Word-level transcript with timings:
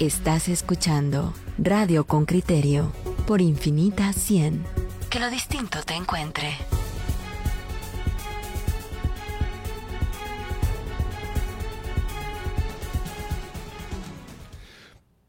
Estás 0.00 0.48
escuchando 0.48 1.32
Radio 1.56 2.04
con 2.04 2.24
Criterio 2.26 2.90
por 3.28 3.40
Infinita 3.40 4.12
100. 4.12 4.64
Que 5.08 5.20
lo 5.20 5.30
distinto 5.30 5.78
te 5.86 5.94
encuentre. 5.94 6.56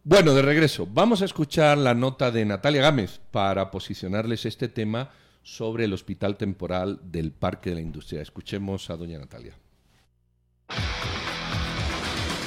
Bueno, 0.03 0.33
de 0.33 0.41
regreso, 0.41 0.87
vamos 0.91 1.21
a 1.21 1.25
escuchar 1.25 1.77
la 1.77 1.93
nota 1.93 2.31
de 2.31 2.43
Natalia 2.43 2.81
Gámez 2.81 3.19
para 3.29 3.69
posicionarles 3.69 4.47
este 4.47 4.67
tema 4.67 5.11
sobre 5.43 5.85
el 5.85 5.93
hospital 5.93 6.37
temporal 6.37 6.99
del 7.03 7.31
Parque 7.31 7.69
de 7.69 7.75
la 7.75 7.81
Industria. 7.81 8.23
Escuchemos 8.23 8.89
a 8.89 8.97
doña 8.97 9.19
Natalia. 9.19 9.53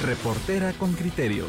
Reportera 0.05 0.73
con 0.75 0.93
criterio. 0.93 1.45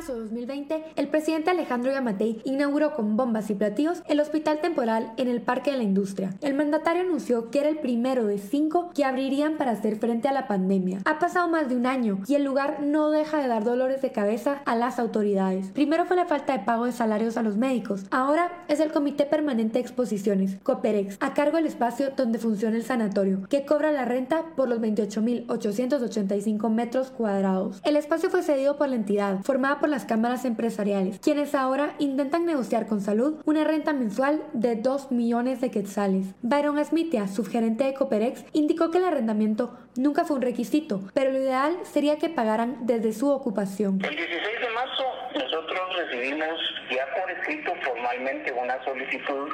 Marzo 0.00 0.14
de 0.14 0.20
2020, 0.20 0.84
el 0.96 1.08
presidente 1.08 1.50
Alejandro 1.50 1.92
Yamatei 1.92 2.40
inauguró 2.46 2.94
con 2.94 3.18
bombas 3.18 3.50
y 3.50 3.54
platillos 3.54 4.02
el 4.08 4.20
hospital 4.20 4.62
temporal 4.62 5.12
en 5.18 5.28
el 5.28 5.42
Parque 5.42 5.72
de 5.72 5.76
la 5.76 5.82
Industria. 5.82 6.32
El 6.40 6.54
mandatario 6.54 7.02
anunció 7.02 7.50
que 7.50 7.58
era 7.58 7.68
el 7.68 7.80
primero 7.80 8.24
de 8.24 8.38
cinco 8.38 8.92
que 8.94 9.04
abrirían 9.04 9.58
para 9.58 9.72
hacer 9.72 9.98
frente 9.98 10.26
a 10.26 10.32
la 10.32 10.48
pandemia. 10.48 11.00
Ha 11.04 11.18
pasado 11.18 11.48
más 11.48 11.68
de 11.68 11.76
un 11.76 11.84
año 11.84 12.20
y 12.26 12.34
el 12.34 12.44
lugar 12.44 12.82
no 12.82 13.10
deja 13.10 13.42
de 13.42 13.48
dar 13.48 13.62
dolores 13.62 14.00
de 14.00 14.10
cabeza 14.10 14.62
a 14.64 14.74
las 14.74 14.98
autoridades. 14.98 15.70
Primero 15.72 16.06
fue 16.06 16.16
la 16.16 16.24
falta 16.24 16.56
de 16.56 16.64
pago 16.64 16.86
de 16.86 16.92
salarios 16.92 17.36
a 17.36 17.42
los 17.42 17.58
médicos. 17.58 18.06
Ahora 18.10 18.64
es 18.68 18.80
el 18.80 18.92
Comité 18.92 19.26
Permanente 19.26 19.74
de 19.74 19.80
Exposiciones, 19.80 20.56
Coperex, 20.62 21.18
a 21.20 21.34
cargo 21.34 21.58
del 21.58 21.66
espacio 21.66 22.12
donde 22.16 22.38
funciona 22.38 22.76
el 22.76 22.84
sanatorio, 22.84 23.42
que 23.50 23.66
cobra 23.66 23.92
la 23.92 24.06
renta 24.06 24.46
por 24.56 24.66
los 24.70 24.80
28.885 24.80 26.70
metros 26.70 27.10
cuadrados. 27.10 27.82
El 27.84 27.96
espacio 27.96 28.30
fue 28.30 28.42
cedido 28.42 28.78
por 28.78 28.88
la 28.88 28.96
entidad, 28.96 29.42
por 29.42 29.58
las 29.90 30.04
cámaras 30.04 30.44
empresariales, 30.44 31.18
quienes 31.18 31.54
ahora 31.54 31.94
intentan 31.98 32.46
negociar 32.46 32.86
con 32.86 33.00
salud 33.00 33.40
una 33.44 33.64
renta 33.64 33.92
mensual 33.92 34.42
de 34.52 34.76
2 34.76 35.10
millones 35.12 35.60
de 35.60 35.70
quetzales. 35.70 36.26
Byron 36.42 36.82
Smithia, 36.84 37.28
subgerente 37.28 37.84
de 37.84 37.94
Coperex, 37.94 38.44
indicó 38.52 38.90
que 38.90 38.98
el 38.98 39.04
arrendamiento 39.04 39.76
nunca 39.96 40.24
fue 40.24 40.36
un 40.36 40.42
requisito, 40.42 41.02
pero 41.14 41.32
lo 41.32 41.38
ideal 41.38 41.76
sería 41.82 42.18
que 42.18 42.28
pagaran 42.28 42.86
desde 42.86 43.12
su 43.12 43.28
ocupación. 43.28 44.00
El 44.04 44.16
16 44.16 44.60
de 44.60 44.70
marzo 44.74 45.04
nosotros 45.34 45.80
recibimos 45.96 46.58
ya 46.90 47.06
por 47.20 47.30
escrito 47.30 47.72
formalmente 47.82 48.52
una 48.52 48.82
solicitud 48.84 49.48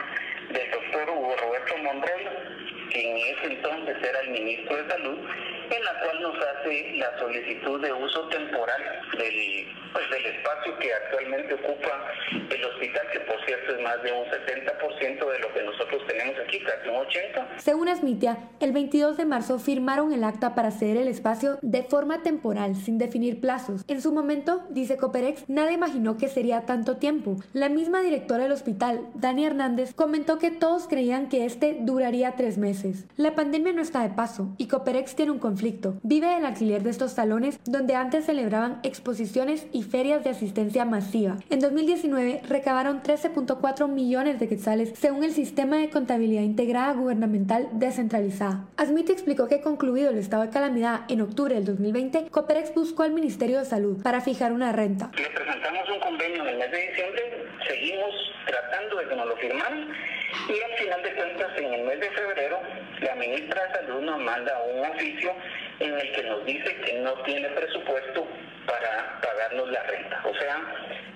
del 0.53 0.71
doctor 0.71 1.11
Hugo 1.11 1.34
Roberto 1.37 1.77
Monreal, 1.78 2.89
quien 2.93 3.17
en 3.17 3.37
ese 3.37 3.53
entonces 3.55 3.97
era 4.03 4.21
el 4.21 4.31
ministro 4.31 4.77
de 4.77 4.91
Salud, 4.91 5.19
en 5.75 5.84
la 5.84 6.00
cual 6.00 6.22
nos 6.22 6.36
hace 6.36 6.92
la 6.97 7.19
solicitud 7.19 7.81
de 7.81 7.92
uso 7.92 8.28
temporal 8.28 8.83
del, 9.19 9.67
pues, 9.92 10.11
del 10.11 10.27
espacio 10.27 10.78
que 10.78 10.92
actualmente 10.92 11.55
ocupa 11.55 12.12
el 12.50 12.64
hospital, 12.64 13.03
que 13.12 13.20
por 13.20 13.45
cierto 13.45 13.75
es 13.75 13.83
más 13.83 14.03
de 14.03 14.12
un 14.12 14.25
70% 14.27 15.33
de 15.33 15.39
lo 15.39 15.53
que 15.53 15.62
nosotros 15.62 16.03
tenemos 16.06 16.37
aquí, 16.47 16.61
casi 16.61 16.89
un 16.89 16.97
80%. 16.97 17.47
Según 17.59 17.89
Asmitia, 17.89 18.39
el 18.61 18.72
22 18.72 19.17
de 19.17 19.25
marzo 19.25 19.59
firmaron 19.59 20.12
el 20.12 20.25
acta 20.25 20.55
para 20.55 20.70
ceder 20.70 20.97
el 20.98 21.09
espacio 21.09 21.59
de 21.62 21.83
forma 21.83 22.22
temporal, 22.22 22.77
sin 22.77 22.98
definir 22.98 23.41
plazos. 23.41 23.84
En 23.89 24.00
su 24.00 24.12
momento, 24.12 24.64
dice 24.70 24.97
Coperex, 24.97 25.48
nadie 25.48 25.75
imaginó 25.75 26.17
que 26.17 26.28
sería 26.28 26.62
tanto 26.62 26.97
tiempo. 26.97 27.37
La 27.53 27.69
misma 27.69 28.00
directora 28.03 28.44
del 28.44 28.53
hospital, 28.53 29.00
Dani 29.14 29.47
Hernández, 29.47 29.94
comentó 29.94 30.39
que 30.39 30.50
todos 30.50 30.87
creían 30.89 31.28
que 31.28 31.44
este 31.44 31.77
duraría 31.81 32.37
tres 32.37 32.59
meses. 32.59 33.06
La 33.17 33.34
pandemia 33.34 33.72
no 33.72 33.83
está 33.83 34.03
de 34.03 34.14
paso 34.14 34.55
y 34.59 34.69
Coperex 34.69 35.17
tiene 35.17 35.33
un 35.33 35.39
conflicto. 35.39 35.56
Vive 36.03 36.37
el 36.37 36.45
alquiler 36.45 36.83
de 36.83 36.91
estos 36.91 37.12
salones 37.12 37.59
donde 37.65 37.95
antes 37.95 38.27
celebraban 38.27 38.79
exposiciones 38.83 39.67
y 39.73 39.85
ferias 39.85 40.23
de 40.23 40.31
asistencia 40.31 40.85
masiva. 40.85 41.39
En 41.49 41.61
2019 41.61 42.43
recabaron 42.49 43.03
13.4 43.03 43.89
millones 43.89 44.39
de 44.39 44.49
quetzales 44.49 44.93
según 44.99 45.25
el 45.25 45.33
sistema 45.33 45.78
de 45.78 45.89
contabilidad 45.89 46.43
integrada 46.43 46.93
gubernamental 46.93 47.69
descentralizada. 47.72 48.66
Asmit 48.77 49.09
explicó 49.09 49.49
que 49.49 49.62
concluido 49.62 50.11
el 50.11 50.19
estado 50.19 50.43
de 50.43 50.50
calamidad 50.50 51.00
en 51.09 51.22
octubre 51.22 51.55
del 51.55 51.65
2020, 51.65 52.28
Coperex 52.31 52.75
buscó 52.75 53.05
al 53.05 53.12
Ministerio 53.12 53.59
de 53.59 53.65
Salud 53.65 54.03
para 54.03 54.21
fijar 54.21 54.53
una 54.53 54.72
renta. 54.72 55.11
Le 55.16 55.31
presentamos 55.31 55.89
un 55.89 56.00
convenio 56.00 56.43
en 56.43 56.49
el 56.49 56.59
mes 56.59 56.71
de 56.71 56.89
diciembre, 56.89 57.22
seguimos 57.66 58.11
tratando 58.47 58.97
de 58.99 59.09
que 59.09 59.16
nos 59.16 59.27
lo 59.27 59.37
firmaran 59.37 59.89
y 60.48 60.62
al 60.62 60.78
final 60.78 61.02
de 61.02 61.14
cuentas, 61.14 61.58
en 61.58 61.74
el 61.74 61.82
mes 61.82 62.00
de 62.00 62.10
febrero, 62.10 62.60
la 63.00 63.14
ministra 63.14 63.66
de 63.66 63.72
Salud 63.74 64.00
nos 64.02 64.19
manda 64.20 64.62
un 64.62 64.84
oficio 64.86 65.34
en 65.80 65.98
el 65.98 66.12
que 66.12 66.22
nos 66.24 66.44
dice 66.44 66.76
que 66.76 66.94
no 67.00 67.12
tiene 67.22 67.48
presupuesto 67.50 68.26
para 68.66 69.20
pagarnos 69.36 69.70
la 69.70 69.82
renta. 69.82 70.22
O 70.24 70.34
sea, 70.34 70.56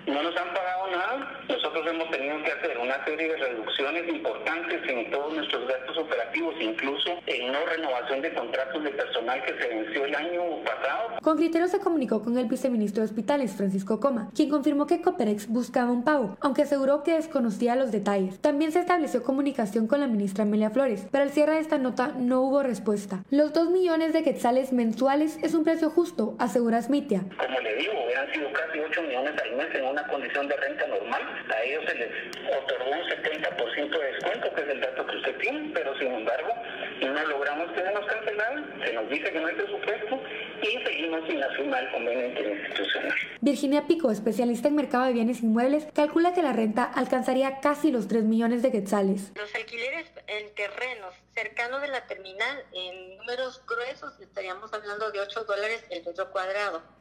no 0.06 0.22
nos 0.22 0.36
han 0.36 0.54
pagado 0.54 0.90
nada. 0.90 1.42
Nosotros 1.48 1.86
hemos 1.86 2.10
tenido 2.10 2.42
que 2.42 2.52
hacer 2.52 2.78
una 2.78 3.04
serie 3.04 3.28
de 3.28 3.36
reducciones 3.36 4.08
importantes 4.08 4.80
en 4.88 5.10
todos 5.10 5.32
nuestros 5.34 5.68
gastos 5.68 5.98
operativos, 5.98 6.54
incluso 6.60 7.10
en 7.26 7.52
no 7.52 7.58
renovación 7.66 8.22
de 8.22 8.32
contratos 8.34 8.84
de 8.84 8.90
personal 8.90 9.42
que 9.44 9.54
se 9.58 9.68
venció 9.68 10.04
el 10.04 10.14
año 10.14 10.42
pasado. 10.64 11.18
Con 11.22 11.36
criterio 11.36 11.68
se 11.68 11.80
comunicó 11.80 12.22
con 12.22 12.36
el 12.38 12.46
viceministro 12.46 13.02
de 13.02 13.06
Hospitales, 13.06 13.54
Francisco 13.56 14.00
Coma, 14.00 14.30
quien 14.34 14.50
confirmó 14.50 14.86
que 14.86 15.00
Coperex 15.00 15.48
buscaba 15.48 15.90
un 15.90 16.04
pago, 16.04 16.36
aunque 16.40 16.62
aseguró 16.62 17.02
que 17.02 17.14
desconocía 17.14 17.76
los 17.76 17.92
detalles. 17.92 18.40
También 18.40 18.72
se 18.72 18.80
estableció 18.80 19.22
comunicación 19.22 19.86
con 19.86 20.00
la 20.00 20.06
ministra 20.06 20.44
Amelia 20.44 20.70
Flores. 20.70 21.06
Pero 21.10 21.24
al 21.24 21.30
cierre 21.30 21.54
de 21.54 21.60
esta 21.60 21.78
nota 21.78 22.14
no 22.16 22.42
hubo 22.42 22.62
respuesta. 22.62 23.22
Los 23.30 23.52
2 23.52 23.70
millones 23.70 24.12
de 24.12 24.22
quetzales 24.22 24.72
mensuales 24.72 25.38
es 25.42 25.54
un 25.54 25.64
precio 25.64 25.90
justo, 25.90 26.34
asegura 26.38 26.82
Smitia. 26.82 27.24
Como 27.38 27.60
le 27.60 27.76
digo, 27.76 27.92
hubieran 28.20 28.32
sido 28.32 28.52
casi 28.52 28.80
8 28.80 29.02
millones 29.02 29.34
al 29.42 29.52
mes 29.56 29.74
en 29.74 29.84
una 29.84 30.06
condición 30.06 30.48
de 30.48 30.56
renta 30.56 30.86
normal. 30.86 31.22
A 31.54 31.62
ellos 31.62 31.84
se 31.86 31.94
les 31.94 32.10
otorgó 32.56 32.90
un 32.90 33.08
70% 33.08 33.98
de 33.98 34.12
descuento, 34.12 34.54
que 34.54 34.62
es 34.62 34.68
el 34.68 34.80
dato 34.80 35.06
que 35.06 35.16
usted 35.16 35.36
tiene, 35.38 35.70
pero 35.74 35.96
sin 35.98 36.12
embargo 36.12 36.54
no 37.00 37.26
logramos 37.26 37.72
que 37.72 37.82
se 37.82 37.92
nos 37.92 38.06
cancelaran, 38.06 38.80
se 38.84 38.92
nos 38.92 39.08
dice 39.08 39.32
que 39.32 39.40
no 39.40 39.46
hay 39.46 39.54
presupuesto 39.54 40.20
y 40.62 40.84
seguimos 40.84 41.26
sin 41.26 41.40
la 41.40 41.48
firma 41.50 41.76
del 41.78 41.90
convenio 41.92 42.26
interinstitucional. 42.26 43.14
Virginia 43.40 43.86
Pico, 43.86 44.10
especialista 44.10 44.68
en 44.68 44.76
mercado 44.76 45.06
de 45.06 45.12
bienes 45.12 45.42
inmuebles, 45.42 45.86
calcula 45.94 46.34
que 46.34 46.42
la 46.42 46.52
renta 46.52 46.84
alcanzaría 46.84 47.60
casi 47.60 47.90
los 47.90 48.06
3 48.06 48.24
millones 48.24 48.62
de 48.62 48.70
quetzales. 48.70 49.32
Los 49.34 49.54
alquileres 49.54 50.06
en 50.26 50.54
terrenos 50.54 51.14
cercanos 51.34 51.80
de 51.80 51.88
la 51.88 52.06
terminal, 52.06 52.64
en 52.72 53.16
números 53.16 53.62
gruesos, 53.66 54.20
estaríamos 54.20 54.72
hablando 54.72 55.10
de 55.10 55.20
8 55.20 55.44
dólares 55.44 55.84
el 55.90 56.04
metro 56.04 56.30
cuadrado 56.30 56.99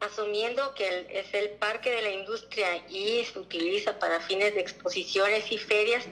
asumiendo 0.00 0.74
que 0.74 1.06
es 1.10 1.32
el 1.34 1.50
parque 1.50 1.90
de 1.90 2.02
la 2.02 2.10
industria 2.10 2.66
y 2.88 3.24
se 3.24 3.38
utiliza 3.38 3.98
para 3.98 4.20
fines 4.20 4.54
de 4.54 4.60
exposiciones 4.60 5.50
y 5.50 5.58
ferias, 5.58 6.04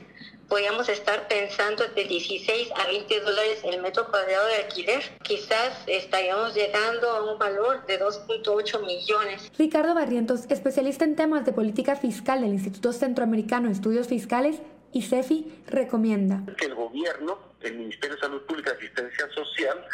podríamos 0.48 0.88
estar 0.88 1.28
pensando 1.28 1.84
de 1.94 2.04
16 2.04 2.72
a 2.76 2.86
20 2.86 3.20
dólares 3.20 3.60
el 3.64 3.80
metro 3.80 4.06
cuadrado 4.10 4.46
de 4.48 4.56
alquiler. 4.56 5.02
Quizás 5.22 5.72
estaríamos 5.86 6.54
llegando 6.54 7.10
a 7.10 7.32
un 7.32 7.38
valor 7.38 7.86
de 7.86 8.00
2.8 8.00 8.84
millones. 8.84 9.50
Ricardo 9.58 9.94
Barrientos, 9.94 10.42
especialista 10.50 11.04
en 11.04 11.16
temas 11.16 11.44
de 11.44 11.52
política 11.52 11.96
fiscal 11.96 12.42
del 12.42 12.52
Instituto 12.52 12.92
Centroamericano 12.92 13.68
de 13.68 13.74
Estudios 13.74 14.08
Fiscales, 14.08 14.60
y 14.92 15.02
CEFI 15.02 15.50
recomienda 15.66 16.42
que 16.58 16.66
el 16.66 16.74
gobierno, 16.74 17.38
el 17.64 17.74
Ministerio 17.74 18.16
de 18.16 18.22
Salud 18.22 18.42
Pública 18.42 18.72
y 18.72 18.76
Asistencia 18.76 19.28
Social, 19.34 19.86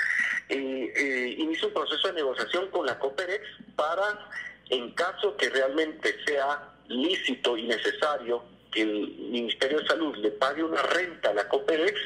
eh, 0.49 0.93
eh, 0.97 1.35
inicie 1.39 1.67
un 1.67 1.75
proceso 1.75 2.09
de 2.09 2.15
negociación 2.15 2.71
con 2.71 2.87
la 2.87 2.99
Coperex 2.99 3.45
para, 3.77 4.31
en 4.71 4.93
caso 4.93 5.37
que 5.37 5.49
realmente 5.51 6.17
sea 6.27 6.71
lícito 6.89 7.57
y 7.57 7.65
necesario 7.65 8.43
que 8.73 8.83
el 8.83 9.09
Ministerio 9.31 9.81
de 9.81 9.87
Salud 9.87 10.17
le 10.17 10.31
pague 10.33 10.63
una 10.63 10.83
renta 10.83 11.31
a 11.31 11.35
la 11.35 11.49
Coperex, 11.49 11.99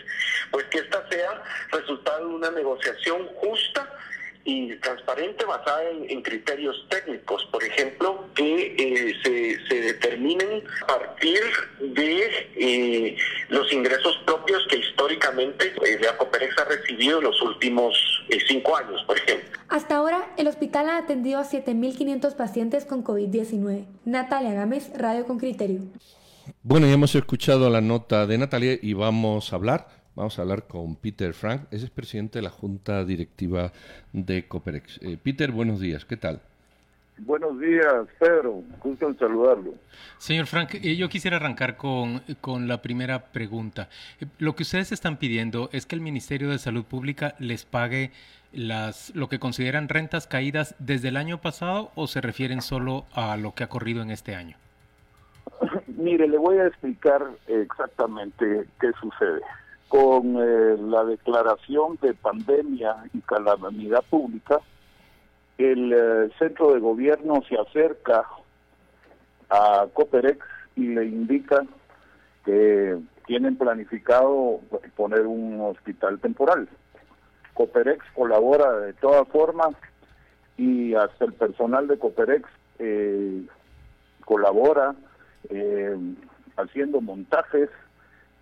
pues 0.51 0.65
que 0.67 0.79
esta 0.79 1.09
sea 1.09 1.43
resultado 1.71 2.29
de 2.29 2.35
una 2.35 2.51
negociación 2.51 3.27
justa 3.37 3.99
y 4.45 4.75
transparente 4.77 5.45
basada 5.45 5.83
en, 5.91 6.23
criterios 6.23 6.87
técnicos, 6.89 7.45
por 7.51 7.63
ejemplo, 7.63 8.27
que 8.35 8.75
eh, 8.79 9.15
se, 9.23 9.67
se, 9.69 9.81
determinen 9.81 10.63
a 10.83 10.99
partir 10.99 11.41
de 11.81 12.49
eh, 12.57 13.17
los 13.49 13.73
ingresos 13.73 14.17
propios 14.25 14.67
que 14.69 14.79
históricamente 14.79 15.73
eh, 15.85 15.99
la 16.01 16.17
Coperex 16.17 16.59
ha 16.59 16.65
recibido 16.65 17.19
en 17.19 17.25
los 17.25 17.41
últimos 17.43 17.95
cinco 18.49 18.77
años, 18.77 19.03
por 19.07 19.17
ejemplo. 19.19 19.61
Hasta 19.69 19.97
ahora, 19.97 20.33
el 20.37 20.47
hospital 20.49 20.89
ha 20.89 20.99
atendido 20.99 21.39
a 21.39 21.45
7.500 21.45 22.35
pacientes 22.37 22.85
con 22.85 23.05
COVID-19. 23.05 23.87
Natalia 24.05 24.55
Gámez, 24.55 24.91
Radio 24.97 25.27
con 25.27 25.39
Criterio. 25.39 25.81
Bueno, 26.63 26.87
ya 26.87 26.95
hemos 26.95 27.15
escuchado 27.15 27.71
la 27.71 27.81
nota 27.81 28.27
de 28.27 28.39
Natalia 28.39 28.79
y 28.81 28.95
vamos 28.95 29.53
a 29.53 29.57
hablar 29.57 30.02
Vamos 30.15 30.39
a 30.39 30.43
hablar 30.43 30.65
con 30.65 30.97
Peter 30.97 31.33
Frank, 31.33 31.63
ese 31.71 31.87
es 31.87 31.91
presidente 31.91 32.39
de 32.39 32.43
la 32.43 32.51
Junta 32.51 33.03
Directiva 33.05 33.73
de 34.13 34.47
Coperex. 34.47 35.01
Eh, 35.03 35.17
Peter, 35.23 35.51
buenos 35.51 35.81
días, 35.81 36.05
¿qué 36.05 36.19
tal? 36.19 36.41
Buenos 37.17 37.59
días, 37.59 38.07
Pedro, 38.19 38.63
gusto 38.83 39.09
en 39.09 39.19
saludarlo. 39.19 39.73
Señor 40.19 40.47
Frank, 40.47 40.75
eh, 40.75 40.97
yo 40.97 41.09
quisiera 41.09 41.39
arrancar 41.39 41.79
con, 41.79 42.21
con 42.43 42.69
la 42.69 42.83
primera 42.83 43.33
pregunta. 43.33 43.89
Eh, 44.21 44.27
lo 44.39 44.55
que 44.55 44.65
ustedes 44.65 44.93
están 44.93 45.17
pidiendo 45.17 45.71
es 45.73 45.87
que 45.87 45.95
el 45.95 46.03
Ministerio 46.03 46.51
de 46.51 46.59
Salud 46.59 46.85
Pública 46.85 47.35
les 47.39 47.65
pague 47.65 48.11
las 48.53 49.15
lo 49.17 49.31
que 49.31 49.39
consideran 49.39 49.89
rentas 49.89 50.27
caídas 50.27 50.75
desde 50.79 51.09
el 51.09 51.17
año 51.17 51.41
pasado 51.41 51.91
o 51.95 52.07
se 52.07 52.21
refieren 52.21 52.61
solo 52.61 53.07
a 53.15 53.39
lo 53.39 53.55
que 53.55 53.65
ha 53.65 53.69
corrido 53.69 54.03
en 54.03 54.11
este 54.11 54.35
año? 54.35 54.59
Mire, 55.87 56.29
le 56.29 56.37
voy 56.37 56.59
a 56.59 56.67
explicar 56.67 57.25
exactamente 57.47 58.67
qué 58.79 58.91
sucede. 59.01 59.41
Con 59.93 60.37
eh, 60.37 60.79
la 60.79 61.05
declaración 61.05 61.99
de 62.01 62.15
pandemia 62.15 62.97
y 63.13 63.21
calamidad 63.21 64.03
pública, 64.09 64.59
el 65.59 65.93
eh, 65.93 66.31
centro 66.39 66.73
de 66.73 66.81
gobierno 66.81 67.43
se 67.47 67.59
acerca 67.59 68.25
a 69.51 69.87
Coperex 69.93 70.39
y 70.77 70.87
le 70.87 71.05
indica 71.05 71.67
que 72.43 73.01
tienen 73.27 73.57
planificado 73.57 74.61
poner 74.97 75.27
un 75.27 75.61
hospital 75.61 76.19
temporal. 76.21 76.71
Coperex 77.53 78.03
colabora 78.15 78.73
de 78.79 78.95
todas 78.95 79.29
formas 79.29 79.77
y 80.57 80.95
hasta 80.95 81.27
el 81.27 81.35
personal 81.35 81.87
de 81.87 81.99
Coperex 81.99 82.49
eh, 82.79 83.43
colabora 84.25 84.95
eh, 85.51 85.95
haciendo 86.57 87.03
montajes, 87.03 87.69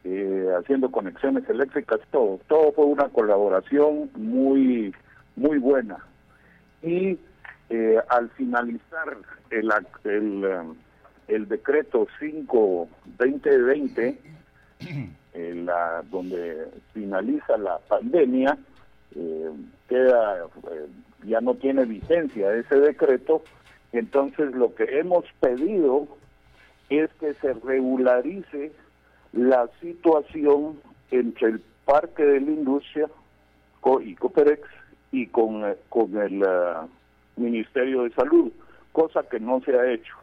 eh, 0.05 0.49
haciendo 0.59 0.91
conexiones 0.91 1.49
eléctricas, 1.49 2.01
todo. 2.11 2.41
Todo 2.49 2.73
fue 2.73 2.87
una 2.87 3.09
colaboración 3.09 4.11
muy, 4.15 4.95
muy 5.37 5.59
buena. 5.59 5.99
Y 6.83 7.19
al 8.09 8.31
finalizar 8.31 9.17
el, 9.51 9.71
el, 10.05 10.75
el 11.29 11.49
decreto 11.49 12.09
5-2020, 12.21 14.17
la, 15.65 16.03
donde 16.11 16.69
finaliza 16.93 17.57
la 17.57 17.79
pandemia, 17.79 18.59
eh, 19.15 19.51
queda, 19.89 20.45
eh, 20.45 20.87
ya 21.25 21.41
no 21.41 21.55
tiene 21.55 21.85
vigencia 21.85 22.53
ese 22.55 22.77
decreto, 22.77 23.43
entonces 23.93 24.53
lo 24.55 24.75
que 24.75 24.85
hemos 24.99 25.25
pedido 25.41 26.07
es 26.89 27.11
que 27.21 27.35
se 27.35 27.53
regularice 27.55 28.73
la 29.33 29.69
situación 29.81 30.81
entre 31.11 31.49
el 31.49 31.63
Parque 31.85 32.25
de 32.25 32.41
la 32.41 32.51
Industria 32.51 33.09
y 34.05 34.15
Coperex 34.15 34.63
y 35.13 35.27
con, 35.27 35.65
eh, 35.65 35.77
con 35.89 36.17
el 36.17 36.45
Ministerio 37.37 38.03
de 38.05 38.11
Salud, 38.11 38.53
cosa 38.93 39.23
que 39.29 39.41
no 39.41 39.61
se 39.63 39.77
ha 39.77 39.91
hecho. 39.91 40.15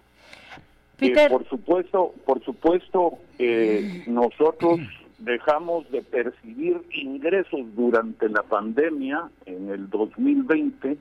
por 1.29 1.47
supuesto, 1.47 2.13
por 2.25 2.43
supuesto, 2.43 3.17
nosotros 4.07 4.79
dejamos 5.19 5.89
de 5.91 6.01
percibir 6.01 6.81
ingresos 6.93 7.61
durante 7.75 8.29
la 8.29 8.43
pandemia 8.43 9.29
en 9.45 9.69
el 9.69 9.89
2020. 9.89 10.97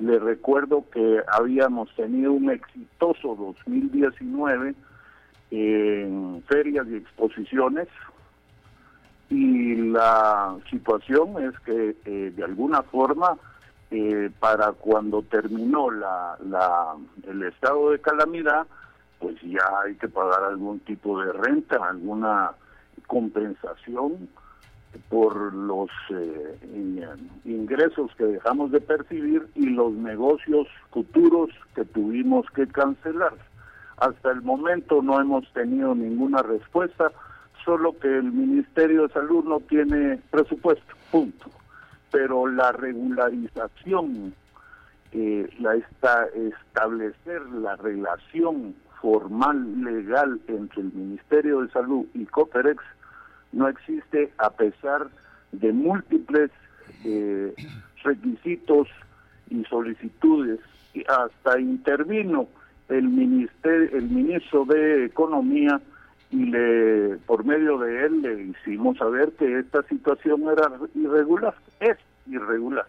Le 0.00 0.18
recuerdo 0.18 0.84
que 0.92 1.20
habíamos 1.32 1.94
tenido 1.94 2.32
un 2.32 2.50
exitoso 2.50 3.34
2019 3.34 4.74
en 5.50 6.42
ferias 6.48 6.86
y 6.88 6.96
exposiciones 6.96 7.88
y 9.28 9.74
la 9.76 10.56
situación 10.70 11.42
es 11.42 11.58
que 11.60 11.96
eh, 12.04 12.32
de 12.34 12.44
alguna 12.44 12.82
forma 12.82 13.36
eh, 13.90 14.30
para 14.40 14.72
cuando 14.72 15.22
terminó 15.22 15.90
la, 15.90 16.36
la, 16.48 16.94
el 17.28 17.42
estado 17.42 17.90
de 17.90 18.00
calamidad 18.00 18.66
pues 19.18 19.36
ya 19.42 19.64
hay 19.84 19.94
que 19.94 20.08
pagar 20.08 20.44
algún 20.44 20.80
tipo 20.80 21.20
de 21.20 21.32
renta, 21.32 21.76
alguna 21.88 22.52
compensación 23.06 24.28
por 25.08 25.52
los 25.54 25.90
eh, 26.10 26.58
ingresos 27.44 28.10
que 28.16 28.24
dejamos 28.24 28.70
de 28.70 28.80
percibir 28.80 29.46
y 29.54 29.66
los 29.66 29.92
negocios 29.92 30.68
futuros 30.90 31.50
que 31.74 31.84
tuvimos 31.84 32.46
que 32.54 32.66
cancelar. 32.66 33.34
Hasta 33.98 34.30
el 34.30 34.42
momento 34.42 35.02
no 35.02 35.20
hemos 35.20 35.50
tenido 35.52 35.94
ninguna 35.94 36.42
respuesta, 36.42 37.10
solo 37.64 37.98
que 37.98 38.08
el 38.08 38.30
Ministerio 38.30 39.06
de 39.06 39.14
Salud 39.14 39.44
no 39.44 39.60
tiene 39.60 40.18
presupuesto, 40.30 40.94
punto. 41.10 41.50
Pero 42.10 42.46
la 42.46 42.72
regularización, 42.72 44.34
eh, 45.12 45.48
la 45.60 45.74
esta, 45.76 46.26
establecer 46.26 47.42
la 47.46 47.76
relación 47.76 48.74
formal 49.00 49.82
legal 49.82 50.40
entre 50.46 50.82
el 50.82 50.92
Ministerio 50.92 51.62
de 51.62 51.70
Salud 51.70 52.06
y 52.14 52.24
Coperex 52.26 52.82
no 53.52 53.68
existe 53.68 54.32
a 54.38 54.50
pesar 54.50 55.08
de 55.52 55.72
múltiples 55.72 56.50
eh, 57.04 57.54
requisitos 58.04 58.88
y 59.48 59.64
solicitudes. 59.64 60.60
Y 60.92 61.04
hasta 61.08 61.58
intervino 61.60 62.48
el 62.88 63.08
ministerio, 63.08 63.96
el 63.96 64.08
ministro 64.08 64.64
de 64.64 65.06
Economía 65.06 65.80
y 66.30 66.44
le 66.44 67.16
por 67.26 67.44
medio 67.44 67.78
de 67.78 68.06
él 68.06 68.22
le 68.22 68.42
hicimos 68.44 68.98
saber 68.98 69.32
que 69.32 69.60
esta 69.60 69.82
situación 69.84 70.42
era 70.42 70.70
irregular, 70.94 71.54
es 71.80 71.96
irregular. 72.26 72.86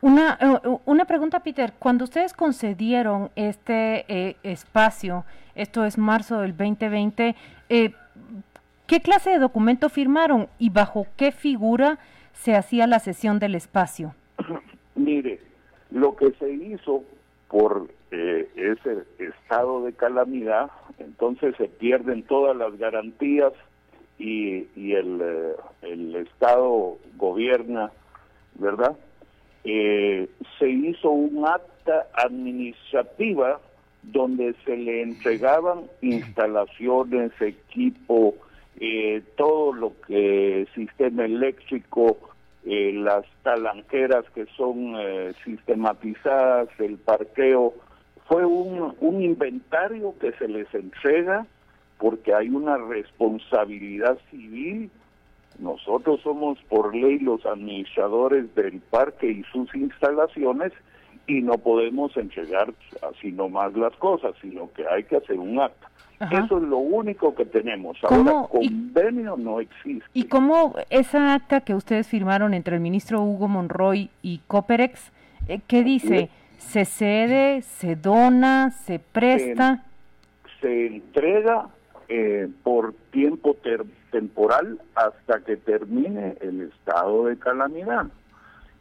Una, 0.00 0.38
eh, 0.40 0.78
una 0.84 1.06
pregunta, 1.06 1.40
Peter. 1.40 1.72
Cuando 1.78 2.04
ustedes 2.04 2.32
concedieron 2.32 3.30
este 3.34 4.04
eh, 4.08 4.36
espacio, 4.44 5.24
esto 5.54 5.84
es 5.84 5.98
marzo 5.98 6.40
del 6.40 6.56
2020, 6.56 7.34
eh, 7.68 7.92
¿qué 8.86 9.00
clase 9.00 9.30
de 9.30 9.38
documento 9.38 9.88
firmaron 9.88 10.48
y 10.58 10.70
bajo 10.70 11.06
qué 11.16 11.32
figura 11.32 11.98
se 12.32 12.54
hacía 12.54 12.86
la 12.86 13.00
cesión 13.00 13.40
del 13.40 13.56
espacio? 13.56 14.14
Mire, 14.94 15.40
lo 15.90 16.14
que 16.14 16.30
se 16.38 16.48
hizo 16.48 17.02
por 17.48 17.88
ese 18.10 19.04
estado 19.18 19.84
de 19.84 19.92
calamidad, 19.92 20.70
entonces 20.98 21.54
se 21.56 21.68
pierden 21.68 22.22
todas 22.22 22.56
las 22.56 22.76
garantías 22.78 23.52
y, 24.18 24.66
y 24.74 24.94
el, 24.94 25.54
el 25.82 26.16
Estado 26.16 26.98
gobierna, 27.16 27.92
¿verdad? 28.54 28.96
Eh, 29.64 30.28
se 30.58 30.68
hizo 30.68 31.10
un 31.10 31.46
acta 31.46 32.06
administrativa 32.14 33.60
donde 34.02 34.54
se 34.64 34.76
le 34.76 35.02
entregaban 35.02 35.82
instalaciones, 36.00 37.32
equipo, 37.40 38.34
eh, 38.80 39.22
todo 39.36 39.72
lo 39.72 39.92
que 40.06 40.66
sistema 40.74 41.24
eléctrico, 41.24 42.16
eh, 42.64 42.92
las 42.94 43.24
talanqueras 43.42 44.24
que 44.34 44.46
son 44.56 44.94
sistematizadas, 45.44 46.68
el 46.78 46.96
parqueo, 46.96 47.74
fue 48.28 48.44
un, 48.44 48.94
un 49.00 49.22
inventario 49.22 50.14
que 50.20 50.32
se 50.32 50.48
les 50.48 50.72
entrega 50.74 51.46
porque 51.98 52.34
hay 52.34 52.48
una 52.48 52.76
responsabilidad 52.76 54.18
civil 54.30 54.90
nosotros 55.58 56.20
somos 56.22 56.58
por 56.68 56.94
ley 56.94 57.18
los 57.18 57.44
administradores 57.44 58.54
del 58.54 58.80
parque 58.80 59.28
y 59.28 59.42
sus 59.52 59.74
instalaciones 59.74 60.72
y 61.26 61.42
no 61.42 61.58
podemos 61.58 62.16
entregar 62.16 62.72
así 63.02 63.32
nomás 63.32 63.74
las 63.74 63.94
cosas, 63.96 64.34
sino 64.40 64.72
que 64.72 64.86
hay 64.88 65.04
que 65.04 65.16
hacer 65.16 65.38
un 65.38 65.60
acta. 65.60 65.90
Eso 66.30 66.58
es 66.58 66.64
lo 66.64 66.78
único 66.78 67.34
que 67.34 67.44
tenemos. 67.44 67.96
Ahora, 68.02 68.48
convenio 68.50 69.36
no 69.36 69.60
existe. 69.60 70.04
¿Y 70.14 70.24
cómo 70.24 70.74
esa 70.90 71.34
acta 71.34 71.60
que 71.60 71.74
ustedes 71.74 72.08
firmaron 72.08 72.54
entre 72.54 72.74
el 72.74 72.80
ministro 72.80 73.20
Hugo 73.22 73.46
Monroy 73.46 74.10
y 74.22 74.40
Coperex, 74.46 75.12
eh, 75.46 75.60
qué 75.66 75.84
dice? 75.84 76.30
¿Se 76.58 76.84
cede, 76.84 77.62
se 77.62 77.96
dona, 77.96 78.70
se 78.70 78.98
presta? 78.98 79.84
Se, 80.60 80.86
entrega 80.86 81.68
eh, 82.08 82.48
por 82.62 82.94
tiempo 83.10 83.56
temporal 84.10 84.80
hasta 84.94 85.40
que 85.44 85.56
termine 85.56 86.36
el 86.40 86.62
estado 86.62 87.26
de 87.26 87.38
calamidad. 87.38 88.06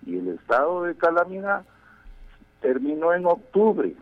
Y 0.06 0.18
el 0.18 0.30
estado 0.30 0.84
de 0.84 0.96
calamidad 0.96 1.64
terminó 2.62 3.14
en 3.14 3.26
octubre. 3.26 3.94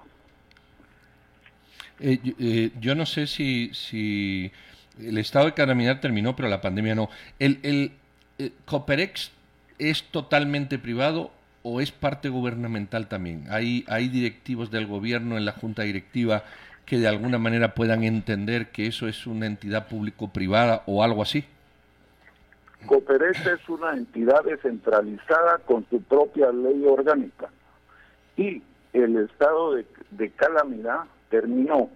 Eh, 2.00 2.20
eh, 2.40 2.72
yo 2.80 2.96
no 2.96 3.06
sé 3.06 3.28
si, 3.28 3.72
si 3.74 4.52
el 5.00 5.18
estado 5.18 5.46
de 5.46 5.54
calamidad 5.54 6.00
terminó, 6.00 6.36
pero 6.36 6.48
la 6.48 6.62
pandemia 6.62 6.96
no. 6.96 7.10
¿El, 7.40 7.60
el, 7.64 7.92
el 8.38 8.54
Coperex 8.66 9.32
es 9.80 10.04
totalmente 10.04 10.80
privado 10.80 11.32
o 11.68 11.82
es 11.82 11.92
parte 11.92 12.30
gubernamental 12.30 13.08
también? 13.08 13.46
¿Hay, 13.50 13.86
¿Hay 13.88 14.08
directivos 14.08 14.70
del 14.70 14.86
gobierno 14.86 15.36
en 15.36 15.46
la 15.46 15.52
junta 15.52 15.82
directiva 15.82 16.44
que 16.86 17.00
de 17.00 17.08
alguna 17.08 17.40
manera 17.40 17.74
puedan 17.74 18.04
entender 18.04 18.68
que 18.70 18.86
eso 18.86 19.08
es 19.08 19.26
una 19.26 19.48
entidad 19.48 19.88
público-privada 19.88 20.84
o 20.86 21.04
algo 21.04 21.24
así? 21.24 21.44
Coperex 22.86 23.48
es 23.48 23.68
una 23.68 23.94
entidad 23.94 24.44
descentralizada 24.44 25.58
con 25.66 25.84
su 25.90 26.00
propia 26.04 26.52
ley 26.52 26.86
orgánica 26.86 27.50
y 28.38 28.62
el 28.94 29.18
estado 29.18 29.74
de, 29.74 29.88
de 30.12 30.30
calamidad 30.30 31.06
terminó. 31.32 31.90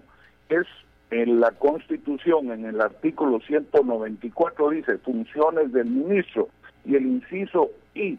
Es 0.49 0.65
en 1.11 1.39
la 1.39 1.51
Constitución, 1.51 2.51
en 2.51 2.65
el 2.65 2.81
artículo 2.81 3.39
194 3.41 4.69
dice 4.71 4.97
funciones 4.97 5.71
del 5.71 5.91
ministro 5.91 6.49
y 6.85 6.95
el 6.95 7.05
inciso 7.05 7.69
I 7.93 8.17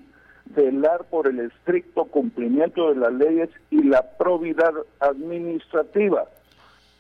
velar 0.55 1.05
por 1.05 1.27
el 1.29 1.41
estricto 1.41 2.05
cumplimiento 2.05 2.93
de 2.93 3.01
las 3.01 3.13
leyes 3.13 3.51
y 3.71 3.83
la 3.83 4.03
probidad 4.03 4.73
administrativa. 4.99 6.25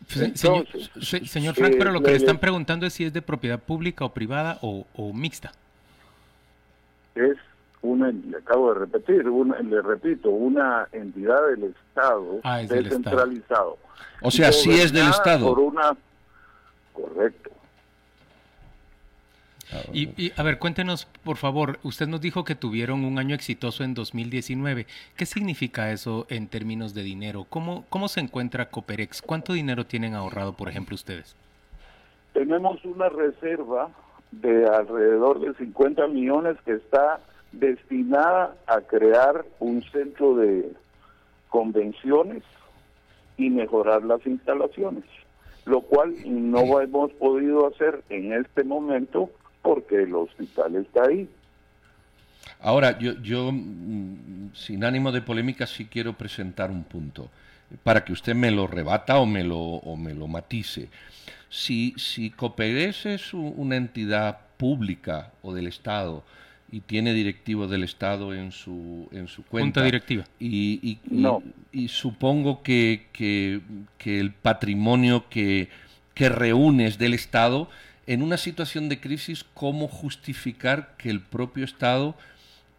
señor, 0.06 0.66
señor, 1.00 1.54
Frank, 1.54 1.74
pero 1.78 1.92
lo 1.92 2.02
que 2.02 2.10
le 2.10 2.16
están 2.16 2.38
preguntando 2.38 2.86
es 2.86 2.94
si 2.94 3.04
es 3.04 3.12
de 3.12 3.22
propiedad 3.22 3.58
pública 3.58 4.04
o 4.04 4.12
privada 4.12 4.58
o, 4.62 5.12
mixta. 5.12 5.52
Es 7.14 7.36
una, 7.82 8.10
le 8.10 8.36
acabo 8.36 8.72
de 8.74 8.80
repetir, 8.80 9.28
una, 9.28 9.58
le 9.60 9.82
repito, 9.82 10.30
una 10.30 10.86
entidad 10.92 11.46
del 11.48 11.64
Estado 11.64 12.40
ah, 12.44 12.58
descentralizado. 12.58 13.78
O 14.22 14.30
sea, 14.30 14.52
sí 14.52 14.70
es 14.70 14.92
del 14.92 15.08
Estado. 15.08 15.46
Por 15.46 15.58
una, 15.58 15.96
correcto. 16.92 17.50
Y, 19.92 20.32
a 20.36 20.42
ver, 20.42 20.58
cuéntenos, 20.58 21.06
por 21.24 21.36
favor, 21.36 21.78
usted 21.82 22.06
nos 22.06 22.20
dijo 22.20 22.44
que 22.44 22.54
tuvieron 22.54 23.04
un 23.04 23.18
año 23.18 23.34
exitoso 23.34 23.84
en 23.84 23.94
2019. 23.94 24.86
¿Qué 25.16 25.26
significa 25.26 25.92
eso 25.92 26.26
en 26.28 26.48
términos 26.48 26.94
de 26.94 27.02
dinero? 27.02 27.46
¿Cómo, 27.48 27.84
cómo 27.88 28.08
se 28.08 28.20
encuentra 28.20 28.70
Coperex? 28.70 29.22
¿Cuánto 29.22 29.52
dinero 29.52 29.86
tienen 29.86 30.14
ahorrado, 30.14 30.54
por 30.54 30.68
ejemplo, 30.68 30.94
ustedes? 30.94 31.36
Tenemos 32.32 32.84
una 32.84 33.08
reserva 33.08 33.90
de 34.32 34.66
alrededor 34.66 35.40
de 35.40 35.54
50 35.54 36.06
millones 36.08 36.56
que 36.64 36.72
está 36.72 37.20
destinada 37.52 38.54
a 38.66 38.80
crear 38.80 39.44
un 39.58 39.82
centro 39.82 40.36
de 40.36 40.72
convenciones 41.48 42.42
y 43.36 43.50
mejorar 43.50 44.04
las 44.04 44.24
instalaciones, 44.26 45.04
lo 45.64 45.80
cual 45.80 46.14
no 46.26 46.80
hemos 46.80 47.10
podido 47.12 47.66
hacer 47.66 48.02
en 48.08 48.32
este 48.32 48.62
momento 48.62 49.30
porque 49.62 50.02
el 50.02 50.14
hospital 50.14 50.76
está 50.76 51.04
ahí. 51.04 51.28
Ahora, 52.60 52.98
yo, 52.98 53.14
yo, 53.22 53.50
mm, 53.52 54.50
sin 54.54 54.84
ánimo 54.84 55.12
de 55.12 55.22
polémica, 55.22 55.66
sí 55.66 55.86
quiero 55.86 56.12
presentar 56.14 56.70
un 56.70 56.84
punto, 56.84 57.30
para 57.82 58.04
que 58.04 58.12
usted 58.12 58.34
me 58.34 58.50
lo 58.50 58.66
rebata 58.66 59.18
o 59.18 59.26
me 59.26 59.44
lo, 59.44 59.58
o 59.58 59.96
me 59.96 60.14
lo 60.14 60.26
matice. 60.26 60.88
Si, 61.48 61.94
si 61.96 62.30
Coperes 62.30 63.06
es 63.06 63.34
una 63.34 63.76
entidad 63.76 64.38
pública 64.56 65.32
o 65.42 65.54
del 65.54 65.66
Estado 65.66 66.22
y 66.70 66.80
tiene 66.80 67.12
directivo 67.14 67.66
del 67.66 67.82
Estado 67.82 68.34
en 68.34 68.52
su, 68.52 69.08
en 69.12 69.26
su 69.26 69.42
cuenta. 69.44 69.82
directiva. 69.82 70.24
Y, 70.38 70.98
no. 71.08 71.42
y, 71.72 71.88
supongo 71.88 72.62
que, 72.62 73.06
que, 73.12 73.60
que, 73.98 74.20
el 74.20 74.32
patrimonio 74.32 75.24
que, 75.28 75.68
que 76.14 76.28
reúnes 76.28 76.98
del 76.98 77.14
Estado 77.14 77.68
en 78.10 78.22
una 78.22 78.38
situación 78.38 78.88
de 78.88 78.98
crisis, 78.98 79.44
¿cómo 79.54 79.86
justificar 79.86 80.96
que 80.98 81.10
el 81.10 81.20
propio 81.20 81.64
Estado 81.64 82.16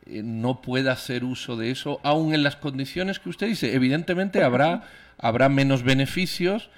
eh, 0.06 0.24
no 0.26 0.62
pueda 0.62 0.92
hacer 0.92 1.24
uso 1.24 1.56
de 1.56 1.72
eso, 1.72 2.02
aun 2.04 2.34
en 2.34 2.44
las 2.44 2.58
condiciones 2.58 3.18
que 3.20 3.30
usted 3.30 3.48
dice? 3.48 3.74
Evidentemente 3.74 4.44
habrá, 4.44 4.84
habrá 5.18 5.48
menos 5.48 5.84
beneficios, 5.84 6.70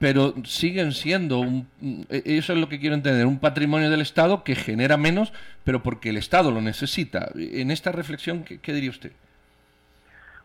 pero 0.00 0.34
siguen 0.42 0.90
siendo, 0.90 1.38
un, 1.38 1.68
e, 2.10 2.22
eso 2.24 2.54
es 2.54 2.58
lo 2.58 2.68
que 2.68 2.80
quiero 2.80 2.96
entender, 2.96 3.24
un 3.24 3.38
patrimonio 3.38 3.88
del 3.88 4.00
Estado 4.00 4.42
que 4.42 4.56
genera 4.56 4.96
menos, 4.96 5.32
pero 5.62 5.84
porque 5.84 6.08
el 6.08 6.16
Estado 6.16 6.50
lo 6.50 6.60
necesita. 6.60 7.30
En 7.36 7.70
esta 7.70 7.92
reflexión, 7.92 8.42
¿qué, 8.42 8.72
diría 8.72 8.90
usted? 8.90 9.12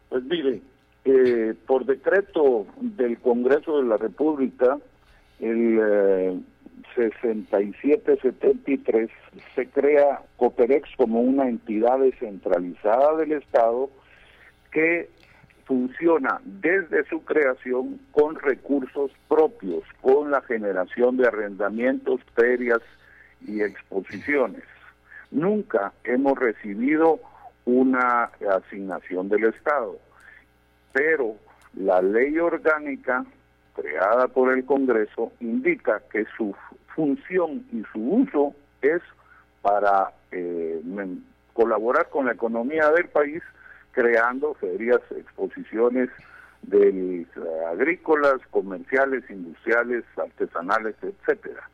Pues 0.10 0.24
mire, 0.26 0.62
eh, 1.06 1.56
por 1.66 1.88
decreto 1.88 2.68
del 2.80 3.18
Congreso 3.18 3.82
de 3.82 3.88
la 3.90 3.98
República, 3.98 4.78
el 5.40 5.80
eh, 5.82 6.40
6773 6.96 9.10
se 9.56 9.68
crea 9.68 10.22
Coperex 10.38 10.90
como 10.98 11.22
una 11.22 11.48
entidad 11.48 12.00
descentralizada 12.00 13.16
del 13.18 13.34
Estado 13.34 13.92
que 14.72 15.10
funciona 15.66 16.42
desde 16.44 17.04
su 17.06 17.24
creación 17.24 18.00
con 18.12 18.36
recursos 18.36 19.12
propios, 19.28 19.84
con 20.02 20.32
la 20.32 20.42
generación 20.42 21.18
de 21.18 21.28
arrendamientos, 21.28 22.20
ferias 22.36 22.82
y 23.48 23.62
exposiciones. 23.62 24.64
Nunca 25.32 25.94
hemos 26.04 26.38
recibido 26.38 27.20
una 27.66 28.32
asignación 28.54 29.30
del 29.30 29.46
Estado, 29.46 29.98
pero 30.92 31.36
la 31.74 32.02
ley 32.02 32.38
orgánica 32.38 33.26
creada 33.76 34.28
por 34.28 34.54
el 34.54 34.66
Congreso 34.66 35.32
indica 35.40 36.02
que 36.12 36.26
su 36.38 36.56
función 36.96 37.66
y 37.72 37.84
su 37.92 38.00
uso 38.00 38.56
es 38.82 39.02
para 39.62 40.12
eh, 40.32 40.82
colaborar 41.54 42.10
con 42.10 42.26
la 42.26 42.34
economía 42.34 42.90
del 42.92 43.08
país 43.10 43.42
creando 43.92 44.54
ferias, 44.56 45.02
exposiciones 45.12 46.10
de, 46.64 47.22
eh, 47.22 47.26
agrícolas, 47.70 48.40
comerciales, 48.50 49.24
industriales, 49.30 50.04
artesanales, 50.18 50.96
etcétera. 51.02 51.70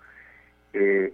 Eh, 0.74 1.14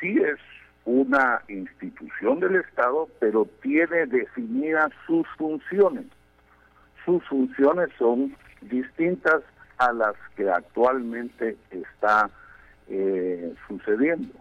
sí 0.00 0.18
es 0.18 0.38
una 0.84 1.42
institución 1.48 2.40
del 2.40 2.56
Estado, 2.56 3.08
pero 3.20 3.48
tiene 3.62 4.06
definidas 4.06 4.90
sus 5.06 5.26
funciones. 5.38 6.06
Sus 7.04 7.22
funciones 7.24 7.90
son 7.98 8.36
distintas 8.62 9.42
a 9.78 9.92
las 9.92 10.14
que 10.36 10.48
actualmente 10.50 11.56
está 11.70 12.30
eh, 12.88 13.54
sucediendo. 13.68 14.34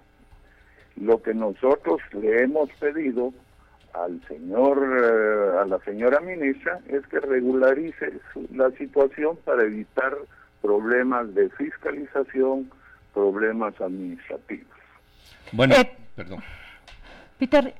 Lo 0.95 1.21
que 1.21 1.33
nosotros 1.33 2.01
le 2.11 2.43
hemos 2.43 2.69
pedido 2.73 3.33
al 3.93 4.21
señor, 4.27 4.77
eh, 4.79 5.59
a 5.61 5.65
la 5.65 5.79
señora 5.79 6.19
ministra, 6.19 6.79
es 6.87 7.05
que 7.07 7.19
regularice 7.19 8.13
la 8.53 8.69
situación 8.71 9.37
para 9.45 9.63
evitar 9.63 10.15
problemas 10.61 11.33
de 11.33 11.49
fiscalización, 11.51 12.69
problemas 13.13 13.79
administrativos. 13.81 14.67
Bueno, 15.51 15.75
eh, 15.75 15.91
perdón. 16.15 16.43
Peter, 17.37 17.73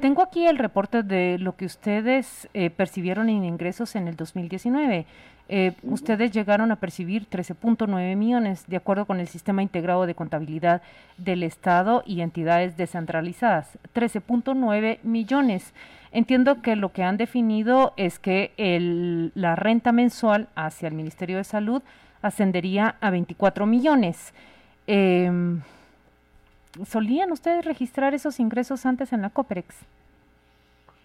tengo 0.00 0.22
aquí 0.22 0.46
el 0.46 0.58
reporte 0.58 1.02
de 1.02 1.38
lo 1.38 1.56
que 1.56 1.66
ustedes 1.66 2.48
percibieron 2.76 3.28
en 3.28 3.44
ingresos 3.44 3.94
en 3.94 4.08
el 4.08 4.16
2019. 4.16 5.06
Eh, 5.48 5.74
ustedes 5.84 6.32
llegaron 6.32 6.72
a 6.72 6.76
percibir 6.76 7.28
13.9 7.28 8.16
millones, 8.16 8.66
de 8.66 8.76
acuerdo 8.76 9.04
con 9.04 9.20
el 9.20 9.28
sistema 9.28 9.62
integrado 9.62 10.06
de 10.06 10.14
contabilidad 10.14 10.82
del 11.18 11.42
Estado 11.44 12.02
y 12.04 12.20
entidades 12.20 12.76
descentralizadas. 12.76 13.78
13.9 13.94 14.98
millones. 15.02 15.72
Entiendo 16.10 16.62
que 16.62 16.76
lo 16.76 16.92
que 16.92 17.02
han 17.02 17.16
definido 17.16 17.92
es 17.96 18.18
que 18.18 18.52
el, 18.56 19.32
la 19.34 19.54
renta 19.54 19.92
mensual 19.92 20.48
hacia 20.56 20.88
el 20.88 20.94
Ministerio 20.94 21.36
de 21.36 21.44
Salud 21.44 21.82
ascendería 22.22 22.96
a 23.00 23.10
24 23.10 23.66
millones. 23.66 24.34
Em, 24.86 25.60
¿Solían 26.84 27.32
ustedes 27.32 27.64
registrar 27.64 28.14
esos 28.14 28.40
ingresos 28.40 28.84
antes 28.84 29.12
en 29.12 29.22
la 29.22 29.30
COPREX? 29.30 29.76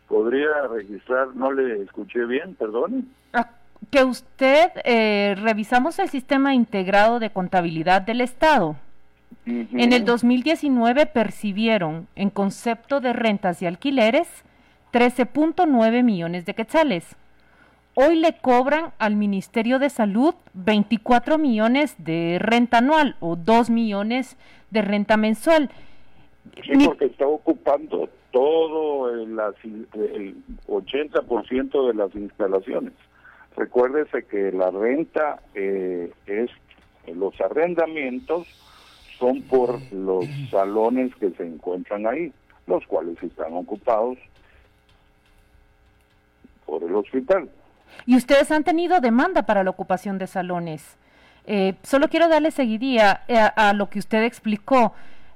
¿Podría 0.08 0.68
registrar? 0.68 1.36
No 1.36 1.52
le 1.52 1.84
escuché 1.84 2.26
bien, 2.26 2.56
perdón. 2.56 3.08
Ah, 3.34 3.50
que 3.90 4.04
usted, 4.04 4.72
eh, 4.84 5.36
revisamos 5.42 6.00
el 6.00 6.10
sistema 6.10 6.54
integrado 6.54 7.20
de 7.20 7.32
contabilidad 7.32 8.02
del 8.02 8.22
Estado. 8.22 8.76
En 9.46 9.92
el 9.92 10.06
2019 10.06 11.08
percibieron 11.08 12.08
en 12.16 12.30
concepto 12.30 13.02
de 13.02 13.12
rentas 13.12 13.62
y 13.62 13.66
alquileres 13.66 14.28
13.9 14.94 16.04
millones 16.04 16.46
de 16.46 16.54
quetzales. 16.54 17.16
Hoy 17.96 18.16
le 18.16 18.38
cobran 18.38 18.94
al 19.00 19.16
Ministerio 19.16 19.80
de 19.80 19.90
Salud 19.90 20.36
24 20.54 21.38
millones 21.38 21.96
de 21.98 22.38
renta 22.40 22.78
anual 22.78 23.16
o 23.20 23.36
2 23.36 23.70
millones 23.70 24.38
de 24.70 24.82
renta 24.82 25.18
mensual. 25.18 25.70
Sí, 26.64 26.86
porque 26.86 27.06
está 27.06 27.28
ocupando 27.28 28.10
todo 28.32 29.10
el, 29.10 29.38
el 29.94 30.36
80% 30.68 31.88
de 31.88 31.94
las 31.94 32.16
instalaciones. 32.16 32.94
Recuérdese 33.56 34.24
que 34.24 34.52
la 34.52 34.72
renta 34.72 35.42
eh, 35.54 36.12
es, 36.26 36.50
los 37.14 37.40
arrendamientos 37.42 38.48
son 39.20 39.42
por 39.44 39.80
los 39.92 40.26
salones 40.50 41.14
que 41.16 41.32
se 41.32 41.46
encuentran 41.46 42.08
ahí, 42.08 42.34
los 42.66 42.86
cuales 42.88 43.22
están 43.22 43.54
ocupados 43.54 44.18
por 46.66 46.84
el 46.84 46.96
hospital. 46.96 47.50
Y 48.06 48.16
ustedes 48.16 48.52
han 48.52 48.64
tenido 48.64 49.00
demanda 49.00 49.46
para 49.46 49.64
la 49.64 49.70
ocupación 49.70 50.18
de 50.18 50.28
salones. 50.28 50.98
Eh, 51.46 51.76
solo 51.84 52.08
quiero 52.08 52.30
darle 52.30 52.52
seguidía 52.52 53.22
eh, 53.28 53.38
a, 53.38 53.74
lo 53.74 53.90
que 53.90 54.00
usted 54.00 54.24
explicó. 54.24 54.94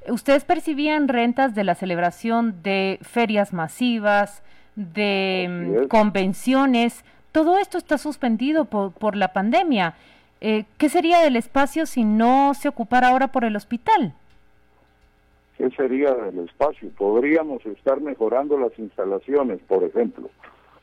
Ustedes 0.08 0.46
percibían 0.46 1.08
rentas 1.08 1.56
de 1.56 1.64
la 1.64 1.76
celebración 1.76 2.62
de 2.62 3.00
ferias 3.02 3.54
masivas, 3.54 4.44
de 4.76 5.48
mm, 5.86 5.88
convenciones. 5.88 7.04
Todo 7.36 7.58
esto 7.58 7.78
está 7.78 7.98
suspendido 7.98 8.64
por, 8.64 8.94
por 8.94 9.18
la 9.18 9.34
pandemia. 9.34 9.96
Eh, 10.40 10.64
¿Qué 10.78 10.88
sería 10.88 11.20
del 11.20 11.36
espacio 11.36 11.86
si 11.86 12.06
no 12.06 12.54
se 12.54 12.70
ocupara 12.70 13.10
ahora 13.10 13.34
por 13.34 13.44
el 13.44 13.58
hospital? 13.58 14.14
¿Qué 15.58 15.70
sería 15.72 16.14
del 16.14 16.40
espacio? 16.48 16.90
Podríamos 16.98 17.66
estar 17.66 18.00
mejorando 18.00 18.58
las 18.58 18.72
instalaciones, 18.80 19.60
por 19.68 19.84
ejemplo, 19.84 20.30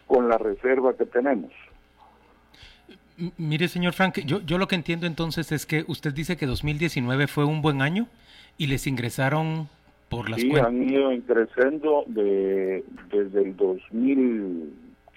con 0.07 0.29
la 0.29 0.37
reserva 0.37 0.93
que 0.93 1.07
tenemos. 1.07 1.51
mire, 3.39 3.67
señor 3.67 3.95
Frank, 3.95 4.19
yo, 4.27 4.43
yo 4.43 4.59
lo 4.59 4.69
que 4.69 4.75
entiendo 4.75 5.07
entonces 5.07 5.53
es 5.53 5.65
que 5.65 5.87
usted 5.89 6.13
dice 6.13 6.37
que 6.37 6.45
2019 6.45 7.29
fue 7.29 7.47
un 7.47 7.63
buen 7.63 7.81
año 7.81 8.09
y 8.59 8.67
les 8.67 8.87
ingresaron 8.87 9.71
por 10.11 10.29
las 10.29 10.43
sí, 10.43 10.53
han 10.55 10.87
ido 10.87 11.13
creciendo 11.27 12.05
de, 12.09 12.85
desde 13.11 13.41
el 13.41 13.57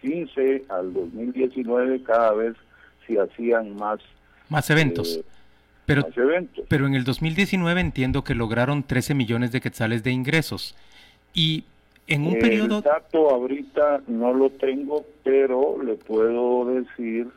2015 0.02 0.66
al 0.70 0.94
2019 0.94 2.04
cada 2.04 2.34
vez 2.34 2.56
se 3.08 3.20
hacían 3.20 3.76
más 3.76 4.00
más 4.50 4.70
eventos. 4.70 5.18
Eh, 5.18 5.24
pero, 5.86 6.08
pero 6.68 6.88
en 6.88 6.96
el 6.96 7.04
2019 7.04 7.82
entiendo 7.82 8.24
que 8.24 8.36
lograron 8.36 8.84
13 8.84 9.14
millones 9.14 9.52
de 9.52 9.62
quetzales 9.62 10.04
de 10.04 10.12
ingresos. 10.12 10.76
Y 11.34 11.64
en 12.08 12.26
un 12.26 12.40
periodo... 12.40 12.78
El 12.78 12.84
dato 12.84 13.30
ahorita 13.30 14.02
no 14.08 14.34
lo 14.34 14.50
tengo, 14.50 15.06
pero 15.24 15.82
le 15.84 15.96
puedo 15.96 16.66
decir... 16.66 17.28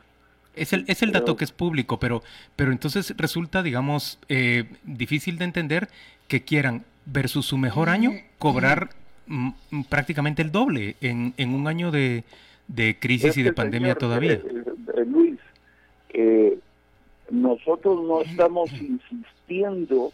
Es 0.55 0.73
el, 0.73 0.83
es 0.87 1.03
el 1.03 1.11
dato 1.11 1.37
que 1.37 1.45
es 1.45 1.51
público, 1.51 1.99
pero, 1.99 2.23
pero 2.55 2.71
entonces 2.71 3.13
resulta, 3.17 3.61
digamos, 3.61 4.19
eh, 4.29 4.65
difícil 4.83 5.37
de 5.37 5.45
entender 5.45 5.87
que 6.27 6.43
quieran, 6.43 6.83
versus 7.05 7.45
su 7.45 7.57
mejor 7.57 7.89
año, 7.89 8.11
cobrar 8.39 8.89
prácticamente 9.89 10.41
el 10.41 10.51
doble 10.51 10.95
en, 11.01 11.33
en 11.37 11.53
un 11.53 11.67
año 11.67 11.91
de, 11.91 12.23
de 12.69 12.97
crisis 12.97 13.35
y 13.37 13.43
de 13.43 13.51
pandemia 13.51 13.95
todavía. 13.95 14.33
Eh, 14.33 14.63
eh, 14.95 15.05
Luis, 15.05 15.39
eh, 16.11 16.57
nosotros 17.29 18.01
no 18.03 18.21
estamos 18.21 18.71
insistiendo 18.73 20.13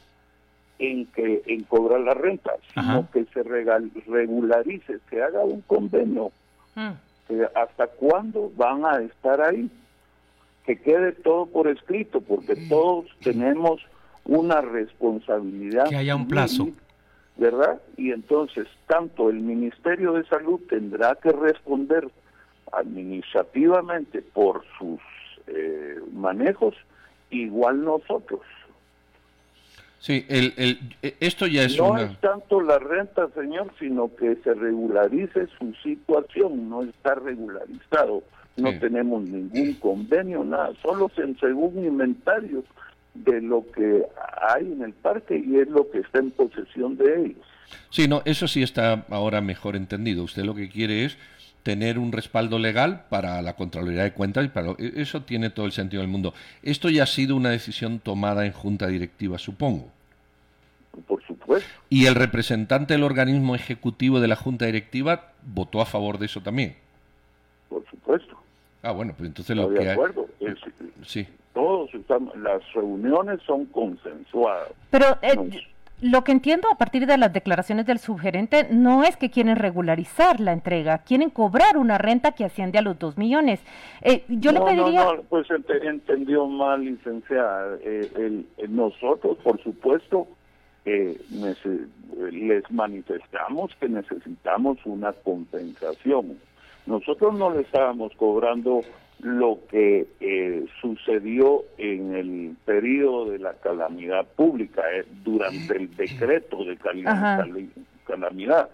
en 0.79 1.05
que 1.07 1.43
en 1.45 1.63
cobrar 1.63 2.01
la 2.01 2.13
renta, 2.13 2.51
sino 2.73 3.09
que 3.11 3.25
se 3.33 3.43
regularice, 3.43 4.99
que 5.09 5.21
haga 5.21 5.43
un 5.43 5.61
convenio. 5.61 6.31
Mm. 6.75 6.91
¿Hasta 7.55 7.87
cuándo 7.87 8.51
van 8.55 8.85
a 8.85 9.01
estar 9.01 9.41
ahí? 9.41 9.69
Que 10.65 10.77
quede 10.79 11.11
todo 11.11 11.45
por 11.45 11.67
escrito, 11.67 12.21
porque 12.21 12.55
mm. 12.55 12.69
todos 12.69 13.05
tenemos 13.21 13.81
una 14.25 14.61
responsabilidad. 14.61 15.89
Que 15.89 15.97
haya 15.97 16.15
un 16.15 16.27
plazo. 16.27 16.69
¿Verdad? 17.37 17.81
Y 17.97 18.11
entonces, 18.11 18.65
tanto 18.87 19.29
el 19.29 19.41
Ministerio 19.41 20.13
de 20.13 20.25
Salud 20.25 20.59
tendrá 20.69 21.15
que 21.15 21.31
responder 21.31 22.09
administrativamente 22.71 24.21
por 24.21 24.63
sus 24.77 24.99
eh, 25.47 25.99
manejos, 26.13 26.75
igual 27.29 27.83
nosotros. 27.83 28.41
Sí, 29.99 30.23
el, 30.29 30.53
el, 30.57 30.79
e, 31.01 31.15
esto 31.19 31.47
ya 31.47 31.63
es 31.63 31.77
No 31.77 31.97
es 31.97 32.15
tanto 32.19 32.61
la 32.61 32.77
renta, 32.77 33.27
señor, 33.33 33.71
sino 33.79 34.15
que 34.15 34.35
se 34.43 34.53
regularice 34.53 35.47
su 35.57 35.73
situación, 35.81 36.69
no 36.69 36.83
está 36.83 37.15
regularizado. 37.15 38.23
No 38.57 38.77
tenemos 38.79 39.23
ningún 39.23 39.73
convenio, 39.73 40.45
nada, 40.45 40.71
solo 40.81 41.11
se, 41.13 41.33
según 41.41 41.83
inventarios 41.83 42.63
de 43.13 43.41
lo 43.41 43.65
que 43.71 44.05
hay 44.49 44.71
en 44.71 44.81
el 44.81 44.93
parque 44.93 45.37
y 45.37 45.57
es 45.57 45.67
lo 45.67 45.89
que 45.89 45.99
está 45.99 46.19
en 46.19 46.31
posesión 46.31 46.95
de 46.95 47.21
ellos. 47.21 47.45
Sí, 47.89 48.07
no, 48.07 48.21
eso 48.25 48.47
sí 48.47 48.61
está 48.61 49.05
ahora 49.09 49.41
mejor 49.41 49.75
entendido. 49.75 50.23
Usted 50.23 50.43
lo 50.43 50.55
que 50.55 50.69
quiere 50.69 51.05
es 51.05 51.17
tener 51.65 51.97
un 51.97 52.11
respaldo 52.11 52.59
legal 52.59 53.05
para 53.09 53.41
la 53.41 53.55
Contraloría 53.55 54.03
de 54.03 54.13
Cuentas 54.13 54.45
y 54.45 54.49
para 54.49 54.73
e, 54.77 54.93
eso 54.97 55.23
tiene 55.23 55.49
todo 55.49 55.65
el 55.65 55.71
sentido 55.71 56.01
del 56.01 56.11
mundo. 56.11 56.35
Esto 56.61 56.91
ya 56.91 57.03
ha 57.03 57.07
sido 57.07 57.35
una 57.35 57.49
decisión 57.49 57.97
tomada 57.97 58.45
en 58.45 58.51
junta 58.51 58.85
directiva, 58.85 59.39
supongo. 59.39 59.89
Por 61.07 61.23
supuesto. 61.23 61.67
Y 61.89 62.05
el 62.05 62.13
representante 62.13 62.93
del 62.93 63.01
organismo 63.01 63.55
ejecutivo 63.55 64.19
de 64.19 64.27
la 64.27 64.35
junta 64.35 64.67
directiva 64.67 65.31
votó 65.41 65.81
a 65.81 65.87
favor 65.87 66.19
de 66.19 66.27
eso 66.27 66.39
también. 66.39 66.75
Por 67.67 67.83
supuesto. 67.89 68.37
Ah, 68.83 68.91
bueno, 68.91 69.15
pues 69.17 69.27
entonces 69.27 69.57
lo 69.57 69.67
que 69.73 69.85
de 69.85 69.91
acuerdo. 69.91 70.27
sí. 71.03 71.27
Todos 71.55 71.89
las 72.35 72.61
reuniones 72.73 73.41
son 73.41 73.65
consensuadas. 73.65 74.69
Pero 74.91 75.17
eh, 75.23 75.65
lo 76.05 76.23
que 76.23 76.31
entiendo 76.31 76.67
a 76.71 76.77
partir 76.77 77.07
de 77.07 77.17
las 77.17 77.33
declaraciones 77.33 77.87
del 77.87 77.97
subgerente 77.97 78.67
no 78.69 79.03
es 79.03 79.17
que 79.17 79.31
quieren 79.31 79.55
regularizar 79.55 80.39
la 80.39 80.53
entrega, 80.53 80.99
quieren 80.99 81.31
cobrar 81.31 81.77
una 81.77 81.97
renta 81.97 82.33
que 82.33 82.45
asciende 82.45 82.77
a 82.77 82.83
los 82.83 82.99
dos 82.99 83.17
millones. 83.17 83.59
Eh, 84.01 84.23
yo 84.27 84.51
le 84.51 84.61
pediría... 84.61 85.03
No, 85.03 85.15
no, 85.15 85.23
pues 85.23 85.47
entendió 85.81 86.45
mal, 86.45 86.85
licenciada. 86.85 87.79
Eh, 87.81 88.43
nosotros, 88.69 89.37
por 89.43 89.59
supuesto, 89.63 90.27
eh, 90.85 91.19
les 92.31 92.69
manifestamos 92.69 93.71
que 93.79 93.89
necesitamos 93.89 94.77
una 94.85 95.11
compensación. 95.11 96.37
Nosotros 96.85 97.33
no 97.33 97.49
le 97.49 97.61
estábamos 97.61 98.13
cobrando 98.15 98.81
lo 99.25 99.59
que 99.71 100.05
eh, 100.19 100.65
sucedió 100.79 101.63
en 101.79 102.15
el 102.15 102.55
periodo 102.63 103.31
de 103.31 103.39
la 103.39 103.53
calamidad 103.53 104.27
pública, 104.35 104.83
eh, 104.93 105.03
durante 105.23 105.75
el 105.75 105.95
decreto 105.95 106.63
de 106.63 106.77
calamidad. 106.77 108.69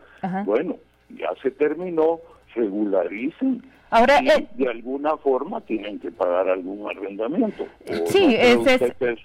Bueno, 0.45 0.75
ya 1.09 1.29
se 1.41 1.51
terminó, 1.51 2.19
regularicen 2.53 3.63
Ahora, 3.93 4.19
eh, 4.19 4.47
de 4.55 4.69
alguna 4.69 5.17
forma 5.17 5.59
tienen 5.59 5.99
que 5.99 6.11
pagar 6.11 6.47
algún 6.47 6.89
arrendamiento. 6.89 7.67
Sí, 8.05 8.33
es, 8.39 8.57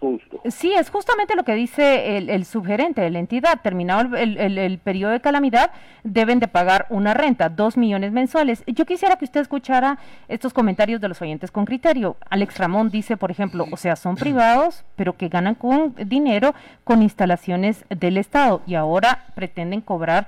justo? 0.01 0.41
sí, 0.51 0.73
es 0.73 0.91
justamente 0.91 1.37
lo 1.37 1.45
que 1.45 1.55
dice 1.55 2.17
el, 2.17 2.45
subgerente 2.45 3.01
de 3.01 3.11
la 3.11 3.21
entidad. 3.21 3.61
Terminado 3.63 4.17
el, 4.17 4.59
el, 4.59 4.79
periodo 4.79 5.13
de 5.13 5.21
calamidad, 5.21 5.71
deben 6.03 6.41
de 6.41 6.49
pagar 6.49 6.87
una 6.91 7.15
renta, 7.15 7.49
dos 7.49 7.77
millones 7.77 8.11
mensuales. 8.11 8.65
Yo 8.67 8.87
quisiera 8.87 9.15
que 9.15 9.25
usted 9.25 9.41
escuchara 9.41 9.99
estos 10.27 10.53
comentarios 10.53 11.01
de 11.01 11.09
los 11.09 11.23
oyentes 11.23 11.53
con 11.53 11.65
criterio. 11.65 12.17
Alex 12.29 12.59
Ramón 12.59 12.91
dice, 12.91 13.17
por 13.17 13.31
ejemplo, 13.31 13.67
o 13.71 13.77
sea, 13.77 13.95
son 13.95 14.17
privados, 14.17 14.85
pero 14.97 15.17
que 15.17 15.29
ganan 15.29 15.55
con 15.55 15.95
dinero 15.95 16.55
con 16.83 17.03
instalaciones 17.03 17.85
del 17.89 18.17
Estado 18.17 18.63
y 18.67 18.75
ahora 18.75 19.27
pretenden 19.37 19.81
cobrar 19.81 20.27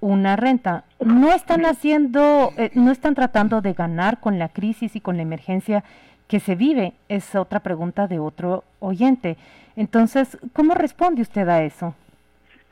una 0.00 0.36
renta. 0.36 0.84
No 1.04 1.32
están 1.32 1.64
haciendo, 1.64 2.52
eh, 2.56 2.70
no 2.74 2.90
están 2.90 3.14
tratando 3.14 3.60
de 3.60 3.72
ganar 3.72 4.20
con 4.20 4.38
la 4.38 4.48
crisis 4.48 4.96
y 4.96 5.00
con 5.00 5.16
la 5.16 5.22
emergencia 5.22 5.84
que 6.28 6.40
se 6.40 6.54
vive. 6.54 6.94
Es 7.08 7.34
otra 7.34 7.60
pregunta 7.60 8.06
de 8.06 8.18
otro 8.18 8.64
oyente. 8.78 9.36
Entonces, 9.76 10.38
¿cómo 10.52 10.74
responde 10.74 11.22
usted 11.22 11.48
a 11.48 11.62
eso? 11.62 11.94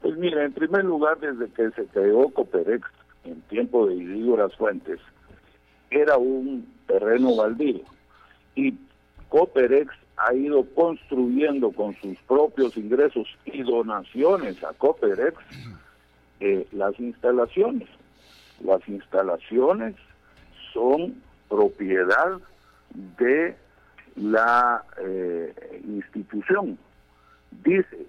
Pues 0.00 0.16
mira, 0.16 0.44
en 0.44 0.52
primer 0.52 0.84
lugar, 0.84 1.18
desde 1.18 1.48
que 1.52 1.70
se 1.70 1.86
creó 1.86 2.28
Coperex 2.30 2.86
en 3.24 3.40
tiempo 3.42 3.86
de 3.86 3.94
Idígoras 3.96 4.54
Fuentes, 4.56 5.00
era 5.90 6.16
un 6.16 6.66
terreno 6.86 7.34
baldío. 7.36 7.80
Y 8.54 8.74
Coperex 9.28 9.92
ha 10.16 10.34
ido 10.34 10.64
construyendo 10.74 11.70
con 11.70 11.94
sus 12.00 12.16
propios 12.26 12.76
ingresos 12.76 13.26
y 13.44 13.62
donaciones 13.62 14.62
a 14.64 14.72
Coperex 14.72 15.36
eh, 16.40 16.66
las 16.72 16.98
instalaciones. 16.98 17.88
Las 18.64 18.86
instalaciones 18.88 19.94
son 20.72 21.22
propiedad 21.48 22.38
de 23.18 23.56
la 24.16 24.84
eh, 24.98 25.80
institución. 25.84 26.78
Dice, 27.64 28.06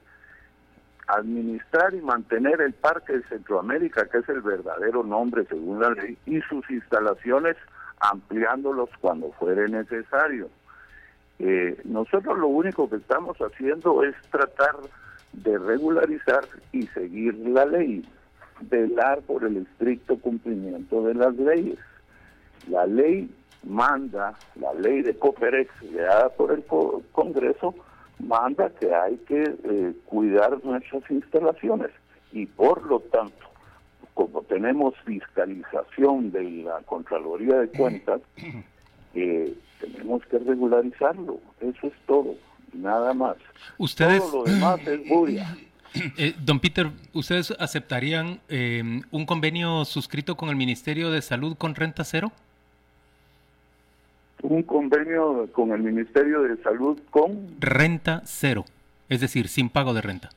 administrar 1.07 1.93
y 1.93 2.01
mantener 2.01 2.61
el 2.61 2.73
Parque 2.73 3.13
de 3.13 3.23
Centroamérica, 3.23 4.05
que 4.05 4.19
es 4.19 4.29
el 4.29 4.41
verdadero 4.41 5.03
nombre 5.03 5.45
según 5.45 5.81
la 5.81 5.91
ley, 5.91 6.17
y 6.25 6.41
sus 6.41 6.69
instalaciones 6.69 7.57
ampliándolos 7.99 8.89
cuando 9.01 9.31
fuere 9.33 9.67
necesario. 9.67 10.49
Eh, 11.39 11.79
nosotros 11.85 12.37
lo 12.37 12.47
único 12.47 12.89
que 12.89 12.97
estamos 12.97 13.37
haciendo 13.37 14.03
es 14.03 14.15
tratar 14.29 14.75
de 15.33 15.57
regularizar 15.57 16.45
y 16.71 16.87
seguir 16.87 17.35
la 17.35 17.65
ley 17.65 18.05
velar 18.61 19.21
por 19.21 19.43
el 19.45 19.57
estricto 19.57 20.17
cumplimiento 20.17 21.03
de 21.03 21.13
las 21.13 21.35
leyes. 21.35 21.77
La 22.67 22.85
ley 22.85 23.29
manda, 23.63 24.37
la 24.55 24.73
ley 24.73 25.01
de 25.01 25.15
Coperex, 25.15 25.71
creada 25.79 26.29
por 26.29 26.51
el 26.51 26.63
Congreso, 27.11 27.75
manda 28.19 28.69
que 28.69 28.93
hay 28.93 29.17
que 29.27 29.43
eh, 29.43 29.93
cuidar 30.05 30.63
nuestras 30.63 31.09
instalaciones 31.09 31.91
y 32.31 32.45
por 32.45 32.85
lo 32.85 32.99
tanto, 32.99 33.33
como 34.13 34.41
tenemos 34.43 34.93
fiscalización 35.05 36.31
de 36.31 36.43
la 36.63 36.79
Contraloría 36.81 37.55
de 37.55 37.69
Cuentas, 37.69 38.21
eh, 39.15 39.53
tenemos 39.79 40.25
que 40.25 40.39
regularizarlo. 40.39 41.39
Eso 41.61 41.87
es 41.87 41.93
todo, 42.05 42.35
nada 42.73 43.13
más. 43.13 43.37
Ustedes... 43.77 44.19
Todo 44.19 44.45
lo 44.45 44.51
demás 44.51 44.85
es 44.85 45.07
buria. 45.07 45.57
Eh, 46.17 46.35
don 46.39 46.59
Peter, 46.59 46.89
¿ustedes 47.13 47.51
aceptarían 47.59 48.39
eh, 48.49 49.01
un 49.11 49.25
convenio 49.25 49.85
suscrito 49.85 50.35
con 50.35 50.49
el 50.49 50.55
Ministerio 50.55 51.09
de 51.09 51.21
Salud 51.21 51.57
con 51.57 51.75
renta 51.75 52.03
cero? 52.03 52.31
Un 54.41 54.63
convenio 54.63 55.49
con 55.51 55.71
el 55.71 55.81
Ministerio 55.81 56.41
de 56.43 56.61
Salud 56.63 56.99
con... 57.09 57.59
Renta 57.59 58.21
cero, 58.25 58.65
es 59.09 59.19
decir, 59.19 59.47
sin 59.47 59.69
pago 59.69 59.93
de 59.93 60.01
renta. 60.01 60.29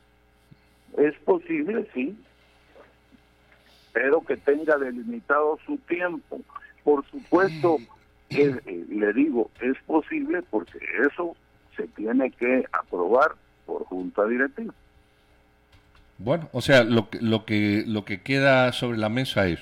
Es 0.97 1.15
posible, 1.21 1.87
sí, 1.95 2.17
pero 3.93 4.23
que 4.23 4.37
tenga 4.37 4.77
delimitado 4.79 5.59
su 5.67 5.77
tiempo. 5.79 6.41
Por 6.83 7.07
supuesto, 7.07 7.77
que, 8.29 8.61
eh, 8.67 8.87
le 8.89 9.13
digo, 9.13 9.51
es 9.61 9.77
posible 9.87 10.43
porque 10.51 10.79
eso 11.07 11.37
se 11.77 11.87
tiene 11.89 12.31
que 12.31 12.65
aprobar 12.73 13.33
por 13.67 13.85
junta 13.85 14.27
directiva. 14.27 14.75
Bueno, 16.19 16.49
o 16.53 16.61
sea, 16.61 16.85
lo, 16.85 17.09
lo, 17.21 17.45
que, 17.45 17.85
lo 17.87 18.05
que 18.05 18.23
queda 18.23 18.73
sobre 18.73 18.99
la 18.99 19.09
mesa 19.09 19.47
es 19.49 19.61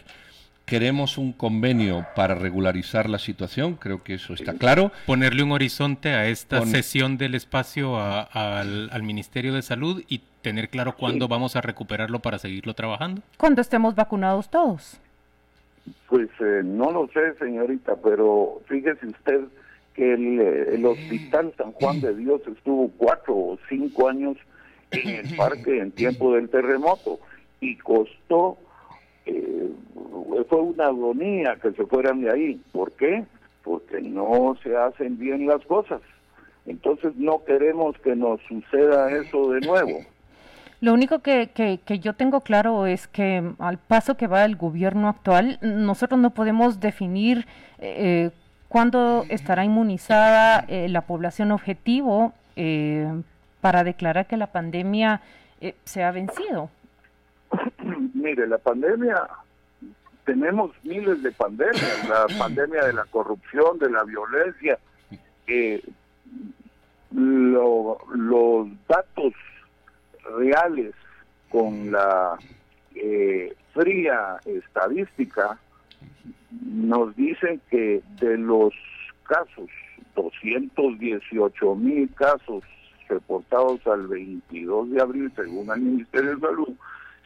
queremos 0.70 1.18
un 1.18 1.32
convenio 1.32 2.06
para 2.14 2.36
regularizar 2.36 3.10
la 3.10 3.18
situación, 3.18 3.74
creo 3.74 4.04
que 4.04 4.14
eso 4.14 4.34
está 4.34 4.54
claro. 4.54 4.92
Ponerle 5.04 5.42
un 5.42 5.50
horizonte 5.50 6.10
a 6.10 6.28
esta 6.28 6.64
sesión 6.64 7.18
del 7.18 7.34
espacio 7.34 7.98
al, 7.98 9.02
Ministerio 9.02 9.52
de 9.52 9.62
Salud 9.62 10.04
y 10.08 10.22
tener 10.42 10.68
claro 10.68 10.94
cuándo 10.96 11.26
vamos 11.26 11.56
a 11.56 11.60
recuperarlo 11.60 12.20
para 12.20 12.38
seguirlo 12.38 12.74
trabajando. 12.74 13.20
Cuando 13.36 13.60
estemos 13.60 13.96
vacunados 13.96 14.48
todos. 14.48 15.00
Pues 16.08 16.28
eh, 16.38 16.62
no 16.64 16.92
lo 16.92 17.08
sé, 17.08 17.34
señorita, 17.40 17.96
pero 17.96 18.60
fíjese 18.66 19.08
usted 19.08 19.40
que 19.94 20.14
el, 20.14 20.38
el 20.38 20.86
Hospital 20.86 21.52
San 21.58 21.72
Juan 21.72 22.00
de 22.00 22.14
Dios 22.14 22.42
estuvo 22.46 22.92
cuatro 22.96 23.34
o 23.34 23.58
cinco 23.68 24.08
años 24.08 24.36
en 24.90 25.08
el 25.26 25.36
parque 25.36 25.78
en 25.78 25.92
tiempo 25.92 26.34
del 26.34 26.48
terremoto 26.48 27.20
y 27.60 27.76
costó 27.76 28.58
eh, 29.26 29.70
fue 30.48 30.60
una 30.60 30.86
agonía 30.86 31.56
que 31.62 31.72
se 31.72 31.86
fueran 31.86 32.22
de 32.22 32.32
ahí. 32.32 32.60
¿Por 32.72 32.92
qué? 32.92 33.24
Porque 33.62 34.00
no 34.00 34.56
se 34.62 34.76
hacen 34.76 35.18
bien 35.18 35.46
las 35.46 35.64
cosas. 35.66 36.00
Entonces 36.66 37.14
no 37.16 37.44
queremos 37.44 37.96
que 37.98 38.16
nos 38.16 38.40
suceda 38.42 39.10
eso 39.12 39.50
de 39.50 39.60
nuevo. 39.60 40.00
Lo 40.80 40.94
único 40.94 41.18
que, 41.18 41.50
que, 41.54 41.98
yo 41.98 42.14
tengo 42.14 42.40
claro 42.40 42.86
es 42.86 43.06
que 43.06 43.52
al 43.58 43.78
paso 43.78 44.16
que 44.16 44.26
va 44.26 44.44
el 44.44 44.56
gobierno 44.56 45.08
actual, 45.08 45.58
nosotros 45.60 46.18
no 46.18 46.30
podemos 46.30 46.80
definir 46.80 47.46
eh, 47.78 48.30
cuándo 48.68 49.26
estará 49.28 49.64
inmunizada 49.64 50.64
eh, 50.68 50.88
la 50.88 51.02
población 51.02 51.52
objetivo 51.52 52.32
eh, 52.56 53.12
para 53.60 53.84
declarar 53.84 54.26
que 54.26 54.36
la 54.36 54.48
pandemia 54.48 55.20
se 55.84 56.02
ha 56.02 56.10
vencido. 56.10 56.70
Mire, 58.14 58.46
la 58.46 58.58
pandemia, 58.58 59.28
tenemos 60.24 60.72
miles 60.82 61.22
de 61.22 61.32
pandemias, 61.32 62.08
la 62.08 62.26
pandemia 62.38 62.84
de 62.84 62.92
la 62.92 63.04
corrupción, 63.04 63.78
de 63.78 63.90
la 63.90 64.04
violencia, 64.04 64.78
eh, 65.46 65.82
los 67.12 68.68
datos 68.88 69.32
reales 70.38 70.94
con 71.48 71.90
la 71.90 72.38
eh, 72.94 73.54
fría 73.74 74.38
estadística 74.44 75.58
nos 76.50 77.14
dicen 77.16 77.60
que 77.70 78.02
de 78.20 78.38
los 78.38 78.72
casos, 79.24 79.68
218 80.14 81.74
mil 81.76 82.12
casos 82.14 82.62
reportados 83.10 83.86
al 83.86 84.06
22 84.06 84.90
de 84.90 85.00
abril, 85.02 85.32
según 85.36 85.70
el 85.70 85.80
Ministerio 85.80 86.36
de 86.36 86.40
Salud, 86.40 86.68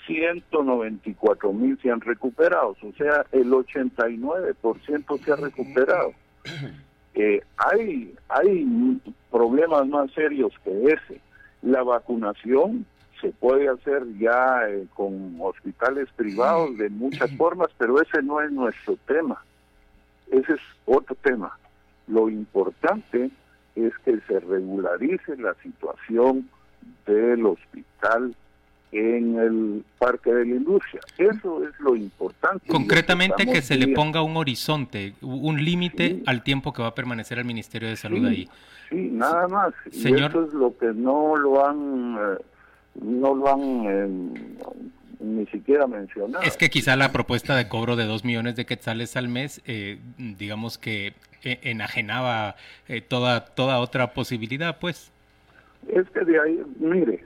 194 0.07 1.53
mil 1.53 1.79
se 1.81 1.91
han 1.91 2.01
recuperado, 2.01 2.77
o 2.83 2.93
sea, 2.97 3.25
el 3.33 3.51
89% 3.51 5.25
se 5.25 5.33
ha 5.33 5.37
recuperado. 5.37 6.13
Eh, 7.17 7.41
hay, 7.59 8.13
hay 8.29 9.01
problemas 9.31 9.87
más 9.87 10.11
serios 10.15 10.53
que 10.65 10.87
ese. 10.87 11.21
La 11.63 11.85
vacunación 11.85 12.87
se 13.21 13.29
puede 13.29 13.69
hacer 13.69 14.03
ya 14.19 14.69
eh, 14.69 14.89
con 14.95 15.37
hospitales 15.41 16.09
privados 16.17 16.77
de 16.77 16.91
muchas 16.91 17.31
formas, 17.37 17.69
pero 17.79 18.03
ese 18.03 18.21
no 18.21 18.41
es 18.41 18.51
nuestro 18.51 18.97
tema. 19.07 19.45
Ese 20.29 20.55
es 20.55 20.61
otro 20.87 21.15
tema. 21.23 21.57
Lo 22.09 22.29
importante 22.29 23.31
es 23.75 23.93
que 24.05 24.19
se 24.29 24.41
regularice 24.41 25.37
la 25.37 25.55
situación 25.63 26.49
del 27.07 27.47
hospital 27.47 28.35
en 28.93 29.39
el 29.39 29.85
Parque 29.99 30.33
de 30.33 30.47
la 30.47 30.55
Industria. 30.55 31.01
Eso 31.19 31.65
es 31.65 31.79
lo 31.81 31.97
importante. 31.97 32.69
Concretamente 32.69 33.45
que, 33.47 33.61
se 33.61 33.77
le 33.77 33.89
ponga 33.89 34.23
un 34.23 34.37
horizonte, 34.37 35.15
un 35.21 35.65
límite 35.65 36.23
al 36.27 36.43
tiempo 36.43 36.73
que 36.73 36.83
va 36.83 36.89
a 36.89 36.95
permanecer 36.95 37.39
el 37.39 37.45
Ministerio 37.45 37.89
de 37.89 37.97
Salud 37.97 38.25
ahí. 38.27 38.49
Sí, 38.91 39.09
nada 39.11 39.49
más. 39.49 39.75
Señor... 39.91 40.31
eso 40.31 40.45
es 40.45 40.53
lo 40.53 40.77
que 40.79 40.93
no 40.95 41.37
lo 41.37 41.67
han, 41.67 42.17
eh, 42.17 42.45
no 43.03 43.35
lo 43.35 43.49
han 43.49 43.87
eh, 43.87 44.59
ni 45.25 45.47
siquiera 45.47 45.87
mencionado. 45.87 46.45
Es 46.45 46.57
que 46.57 46.71
quizá 46.71 46.97
la 46.97 47.13
propuesta 47.13 47.57
de 47.57 47.69
cobro 47.69 47.97
de 47.97 48.05
dos 48.05 48.25
millones 48.25 48.57
de 48.57 48.67
quetzales 48.67 49.17
al 49.17 49.29
mes, 49.29 49.63
eh, 49.67 49.99
digamos 50.19 50.79
que 50.79 51.15
enajenaba 51.43 52.57
toda, 53.09 53.45
toda 53.45 53.79
otra 53.81 54.15
posibilidad, 54.15 54.79
pues. 54.79 55.13
Es 55.89 56.09
que 56.11 56.21
de 56.25 56.41
ahí, 56.41 56.63
mire, 56.79 57.25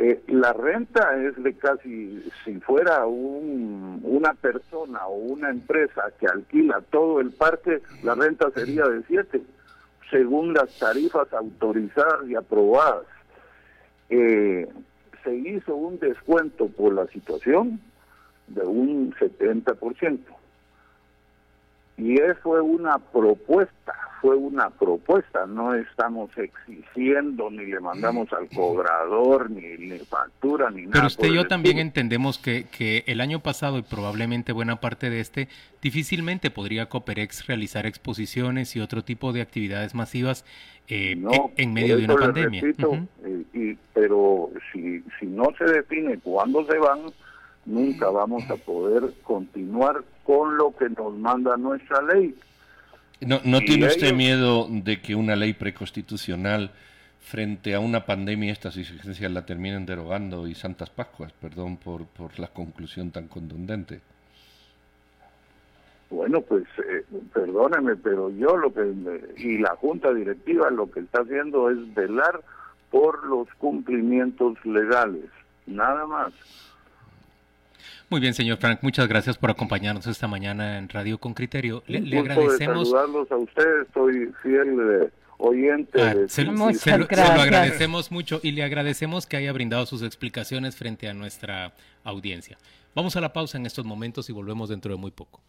eh, 0.00 0.22
la 0.28 0.52
renta 0.52 1.16
es 1.24 1.42
de 1.42 1.54
casi, 1.54 2.22
si 2.44 2.60
fuera 2.60 3.04
un, 3.04 4.00
una 4.04 4.32
persona 4.34 5.04
o 5.08 5.16
una 5.16 5.50
empresa 5.50 6.12
que 6.20 6.28
alquila 6.28 6.82
todo 6.90 7.20
el 7.20 7.32
parque, 7.32 7.82
la 8.04 8.14
renta 8.14 8.48
sería 8.52 8.84
de 8.84 9.02
7, 9.08 9.42
según 10.08 10.54
las 10.54 10.78
tarifas 10.78 11.32
autorizadas 11.32 12.28
y 12.28 12.36
aprobadas. 12.36 13.06
Eh, 14.08 14.68
se 15.28 15.36
hizo 15.36 15.74
un 15.74 15.98
descuento 15.98 16.68
por 16.68 16.94
la 16.94 17.06
situación 17.08 17.80
de 18.46 18.62
un 18.62 19.12
70%. 19.14 20.18
Y 21.98 22.14
eso 22.14 22.38
fue 22.42 22.60
una 22.60 22.98
propuesta 22.98 23.94
fue 24.20 24.36
una 24.36 24.70
propuesta, 24.70 25.46
no 25.46 25.74
estamos 25.74 26.30
exigiendo 26.36 27.50
ni 27.50 27.66
le 27.66 27.80
mandamos 27.80 28.32
al 28.32 28.48
cobrador 28.48 29.50
ni, 29.50 29.76
ni 29.76 29.98
factura 29.98 30.70
ni 30.70 30.82
nada. 30.82 30.92
Pero 30.92 31.06
usted 31.06 31.28
y 31.28 31.34
yo 31.34 31.46
también 31.46 31.78
entendemos 31.78 32.38
que, 32.38 32.64
que 32.64 33.04
el 33.06 33.20
año 33.20 33.40
pasado 33.40 33.78
y 33.78 33.82
probablemente 33.82 34.52
buena 34.52 34.80
parte 34.80 35.10
de 35.10 35.20
este, 35.20 35.48
difícilmente 35.82 36.50
podría 36.50 36.88
Coperex 36.88 37.46
realizar 37.46 37.86
exposiciones 37.86 38.74
y 38.76 38.80
otro 38.80 39.02
tipo 39.02 39.32
de 39.32 39.42
actividades 39.42 39.94
masivas 39.94 40.44
eh, 40.88 41.16
en 41.56 41.72
medio 41.72 41.96
de 41.96 42.04
una 42.04 42.16
pandemia. 42.16 42.62
Eh, 42.64 43.76
pero 43.94 44.50
si, 44.72 45.02
si 45.20 45.26
no 45.26 45.44
se 45.58 45.64
define 45.64 46.18
cuándo 46.18 46.64
se 46.66 46.78
van, 46.78 47.00
nunca 47.68 48.10
vamos 48.10 48.42
a 48.50 48.56
poder 48.56 49.12
continuar 49.22 50.02
con 50.24 50.56
lo 50.56 50.74
que 50.76 50.88
nos 50.90 51.14
manda 51.14 51.56
nuestra 51.56 52.02
ley 52.02 52.34
¿No, 53.20 53.40
no 53.44 53.60
tiene 53.60 53.86
usted 53.86 54.14
miedo 54.14 54.68
de 54.70 55.00
que 55.00 55.14
una 55.14 55.34
ley 55.34 55.52
preconstitucional 55.52 56.70
frente 57.20 57.74
a 57.74 57.80
una 57.80 58.06
pandemia 58.06 58.52
estas 58.52 58.76
exigencias 58.76 59.30
la 59.32 59.44
terminen 59.44 59.86
derogando 59.86 60.46
y 60.46 60.54
Santas 60.54 60.90
Pascuas? 60.90 61.32
Perdón 61.32 61.78
por, 61.78 62.06
por 62.06 62.38
la 62.38 62.46
conclusión 62.48 63.10
tan 63.10 63.26
contundente. 63.26 64.00
Bueno, 66.10 66.40
pues 66.40 66.64
eh, 66.78 67.04
perdóneme, 67.34 67.96
pero 67.96 68.30
yo 68.30 68.56
lo 68.56 68.72
que 68.72 68.94
y 69.36 69.58
la 69.58 69.74
junta 69.76 70.14
directiva 70.14 70.70
lo 70.70 70.90
que 70.90 71.00
está 71.00 71.20
haciendo 71.20 71.70
es 71.70 71.94
velar 71.94 72.40
por 72.90 73.26
los 73.26 73.48
cumplimientos 73.58 74.64
legales, 74.64 75.26
nada 75.66 76.06
más. 76.06 76.32
Muy 78.10 78.20
bien, 78.20 78.32
señor 78.32 78.56
Frank, 78.56 78.78
muchas 78.82 79.06
gracias 79.06 79.36
por 79.36 79.50
acompañarnos 79.50 80.06
esta 80.06 80.26
mañana 80.26 80.78
en 80.78 80.88
Radio 80.88 81.18
con 81.18 81.34
Criterio. 81.34 81.82
Le, 81.86 82.00
le 82.00 82.18
agradecemos. 82.18 82.88
saludarlos 82.88 83.30
a 83.30 83.36
ustedes, 83.36 83.86
soy 83.92 84.32
fiel 84.42 85.10
oyente. 85.36 86.00
Ah, 86.00 86.14
se, 86.26 86.44
lo 86.44 86.54
agradecemos 86.54 88.10
mucho 88.10 88.40
y 88.42 88.52
le 88.52 88.62
agradecemos 88.62 89.26
que 89.26 89.36
haya 89.36 89.52
brindado 89.52 89.86
sus 89.86 90.02
explicaciones 90.02 90.76
frente 90.76 91.08
a 91.08 91.14
nuestra 91.14 91.74
audiencia. 92.02 92.58
Vamos 92.94 93.16
a 93.16 93.20
la 93.20 93.32
pausa 93.32 93.58
en 93.58 93.66
estos 93.66 93.84
momentos 93.84 94.28
y 94.28 94.32
volvemos 94.32 94.68
dentro 94.68 94.92
de 94.92 94.98
muy 94.98 95.10
poco. 95.10 95.40